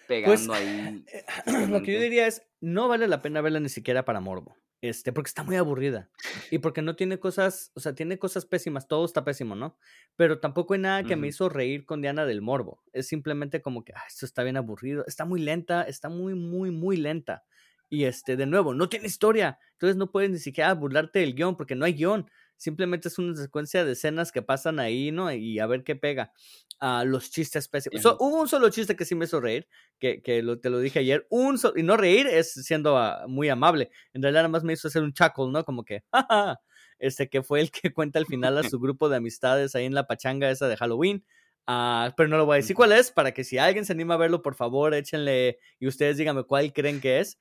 pegando 0.07 0.53
ahí. 0.53 1.03
Eh, 1.07 1.23
Lo 1.69 1.81
que 1.81 1.93
yo 1.93 1.99
diría 1.99 2.27
es, 2.27 2.43
no 2.61 2.87
vale 2.87 3.07
la 3.07 3.21
pena 3.21 3.41
verla 3.41 3.59
ni 3.59 3.69
siquiera 3.69 4.05
para 4.05 4.19
morbo. 4.19 4.55
Este, 4.81 5.11
porque 5.11 5.27
está 5.27 5.43
muy 5.43 5.57
aburrida. 5.57 6.09
Y 6.51 6.59
porque 6.59 6.81
no 6.81 6.95
tiene 6.95 7.19
cosas, 7.19 7.71
o 7.75 7.79
sea, 7.79 7.93
tiene 7.95 8.17
cosas 8.17 8.45
pésimas, 8.45 8.87
todo 8.87 9.03
está 9.03 9.25
pésimo, 9.25 9.55
¿no? 9.55 9.77
Pero 10.15 10.39
tampoco 10.39 10.73
hay 10.73 10.79
nada 10.79 11.03
que 11.03 11.17
me 11.17 11.27
hizo 11.27 11.49
reír 11.49 11.85
con 11.85 12.01
Diana 12.01 12.25
del 12.25 12.41
Morbo. 12.41 12.81
Es 12.93 13.07
simplemente 13.07 13.61
como 13.61 13.83
que, 13.83 13.93
ah, 13.93 14.03
esto 14.07 14.25
está 14.25 14.43
bien 14.43 14.55
aburrido. 14.57 15.05
Está 15.05 15.25
muy 15.25 15.41
lenta, 15.41 15.83
está 15.83 16.07
muy, 16.07 16.33
muy, 16.33 16.71
muy 16.71 16.95
lenta. 16.95 17.43
Y 17.89 18.05
este, 18.05 18.35
de 18.37 18.45
nuevo, 18.45 18.73
no 18.73 18.87
tiene 18.89 19.07
historia. 19.07 19.59
Entonces 19.73 19.97
no 19.97 20.11
puedes 20.11 20.29
ni 20.29 20.39
siquiera 20.39 20.73
burlarte 20.73 21.19
del 21.19 21.33
guion, 21.35 21.55
porque 21.57 21.75
no 21.75 21.85
hay 21.85 21.93
guion. 21.93 22.29
Simplemente 22.57 23.07
es 23.07 23.17
una 23.17 23.35
secuencia 23.35 23.85
de 23.85 23.93
escenas 23.93 24.31
que 24.31 24.41
pasan 24.41 24.79
ahí, 24.79 25.11
¿no? 25.11 25.31
Y 25.31 25.59
a 25.59 25.65
ver 25.67 25.83
qué 25.83 25.95
pega. 25.95 26.33
Ah, 26.79 27.03
los 27.05 27.29
chistes 27.31 27.67
pésimos. 27.67 28.01
So, 28.01 28.15
hubo 28.19 28.39
un 28.41 28.47
solo 28.47 28.69
chiste 28.69 28.95
que 28.95 29.05
sí 29.05 29.15
me 29.15 29.25
hizo 29.25 29.39
reír, 29.41 29.67
que, 29.99 30.21
que 30.21 30.41
lo, 30.43 30.59
te 30.59 30.69
lo 30.69 30.79
dije 30.79 30.99
ayer. 30.99 31.25
Un 31.29 31.57
so- 31.57 31.73
y 31.75 31.83
no 31.83 31.97
reír 31.97 32.27
es 32.27 32.53
siendo 32.53 32.97
ah, 32.97 33.25
muy 33.27 33.49
amable. 33.49 33.89
En 34.13 34.21
realidad 34.21 34.41
nada 34.41 34.49
más 34.49 34.63
me 34.63 34.73
hizo 34.73 34.87
hacer 34.87 35.03
un 35.03 35.13
chuckle, 35.13 35.51
¿no? 35.51 35.63
Como 35.65 35.83
que, 35.83 36.03
"Ja, 36.13 36.59
Este 36.99 37.29
que 37.29 37.43
fue 37.43 37.61
el 37.61 37.71
que 37.71 37.93
cuenta 37.93 38.19
al 38.19 38.25
final 38.27 38.57
a 38.57 38.63
su 38.63 38.79
grupo 38.79 39.09
de 39.09 39.17
amistades 39.17 39.75
ahí 39.75 39.85
en 39.85 39.93
la 39.95 40.07
pachanga 40.07 40.49
esa 40.51 40.67
de 40.67 40.77
Halloween. 40.77 41.25
Ah, 41.71 42.13
pero 42.17 42.27
no 42.29 42.37
lo 42.37 42.45
voy 42.47 42.55
a 42.55 42.57
decir 42.57 42.75
cuál 42.75 42.91
es, 42.93 43.11
para 43.11 43.31
que 43.31 43.43
si 43.43 43.59
alguien 43.59 43.85
se 43.85 43.93
anima 43.93 44.15
a 44.15 44.17
verlo, 44.17 44.41
por 44.41 44.55
favor, 44.55 44.95
échenle 44.95 45.59
y 45.79 45.87
ustedes 45.87 46.17
díganme 46.17 46.43
cuál 46.43 46.73
creen 46.73 46.99
que 46.99 47.19
es. 47.19 47.37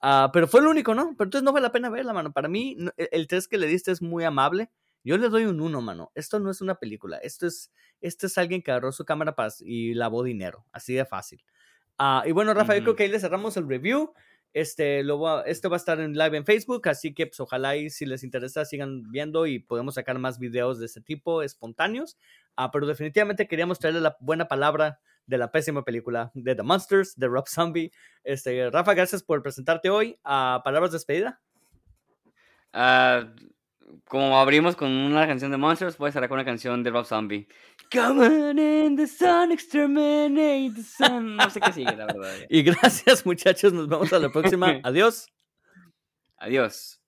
Ah, 0.00 0.30
pero 0.32 0.46
fue 0.46 0.60
el 0.60 0.66
único, 0.68 0.94
¿no? 0.94 1.14
Pero 1.16 1.26
entonces 1.26 1.42
no 1.44 1.52
vale 1.52 1.64
la 1.66 1.72
pena 1.72 1.90
verla, 1.90 2.12
mano. 2.12 2.32
Para 2.32 2.48
mí, 2.48 2.76
e- 2.96 3.08
el 3.12 3.26
3 3.26 3.48
que 3.48 3.58
le 3.58 3.66
diste 3.66 3.90
es 3.90 4.00
muy 4.02 4.22
amable. 4.24 4.70
Yo 5.02 5.18
le 5.18 5.28
doy 5.28 5.46
un 5.46 5.60
1, 5.60 5.80
mano. 5.80 6.12
Esto 6.14 6.38
no 6.38 6.50
es 6.50 6.60
una 6.60 6.76
película. 6.76 7.16
Esto 7.18 7.46
es, 7.46 7.72
esto 8.00 8.26
es 8.26 8.38
alguien 8.38 8.62
que 8.62 8.70
agarró 8.70 8.92
su 8.92 9.04
cámara 9.04 9.34
para, 9.34 9.52
y 9.60 9.94
lavó 9.94 10.22
dinero. 10.22 10.66
Así 10.72 10.94
de 10.94 11.04
fácil. 11.04 11.42
Ah, 11.98 12.22
y 12.26 12.32
bueno, 12.32 12.54
Rafa, 12.54 12.74
yo 12.76 12.82
creo 12.82 12.96
que 12.96 13.04
ahí 13.04 13.08
le 13.08 13.20
cerramos 13.20 13.56
el 13.56 13.68
review. 13.68 14.12
Este, 14.52 15.02
lo 15.02 15.18
va- 15.18 15.42
esto 15.46 15.68
va 15.68 15.76
a 15.76 15.78
estar 15.78 15.98
en 16.00 16.12
live 16.12 16.36
en 16.36 16.44
Facebook, 16.44 16.88
así 16.88 17.12
que 17.12 17.26
pues, 17.26 17.40
ojalá 17.40 17.76
y 17.76 17.90
si 17.90 18.06
les 18.06 18.22
interesa 18.22 18.64
sigan 18.64 19.10
viendo 19.10 19.46
y 19.46 19.58
podemos 19.58 19.94
sacar 19.96 20.18
más 20.20 20.38
videos 20.38 20.78
de 20.78 20.86
este 20.86 21.00
tipo 21.00 21.42
espontáneos. 21.42 22.16
Ah, 22.56 22.70
pero 22.70 22.86
definitivamente 22.86 23.48
queríamos 23.48 23.78
traerle 23.78 24.00
la 24.00 24.16
buena 24.20 24.46
palabra 24.46 25.00
de 25.26 25.38
la 25.38 25.50
pésima 25.50 25.84
película 25.84 26.30
de 26.34 26.54
The 26.54 26.62
Monsters, 26.62 27.16
de 27.16 27.28
Rob 27.28 27.48
Zombie. 27.48 27.92
Este, 28.22 28.70
Rafa, 28.70 28.94
gracias 28.94 29.22
por 29.22 29.42
presentarte 29.42 29.90
hoy. 29.90 30.18
a 30.24 30.60
palabras 30.64 30.90
de 30.90 30.96
despedida. 30.96 31.40
Ah, 32.72 33.24
como 34.06 34.38
abrimos 34.38 34.76
con 34.76 34.90
una 34.90 35.26
canción 35.26 35.50
de 35.50 35.56
Monsters, 35.56 35.96
voy 35.98 36.08
a 36.08 36.12
cerrar 36.12 36.28
con 36.28 36.36
una 36.36 36.44
canción 36.44 36.82
de 36.82 36.90
Rob 36.90 37.06
Zombie. 37.06 37.46
Come 37.92 38.26
on 38.26 38.58
in 38.58 38.96
the 38.96 39.06
sun, 39.06 39.52
exterminate 39.52 40.72
the 40.74 40.82
sun. 40.82 41.36
No 41.36 41.48
sé 41.50 41.60
qué 41.60 41.72
sigue, 41.72 41.96
la 41.96 42.06
verdad. 42.06 42.34
Y 42.48 42.62
gracias, 42.62 43.24
muchachos. 43.24 43.72
Nos 43.72 43.88
vemos 43.88 44.12
a 44.12 44.18
la 44.18 44.30
próxima. 44.30 44.80
Adiós. 44.82 45.26
Adiós. 46.38 47.00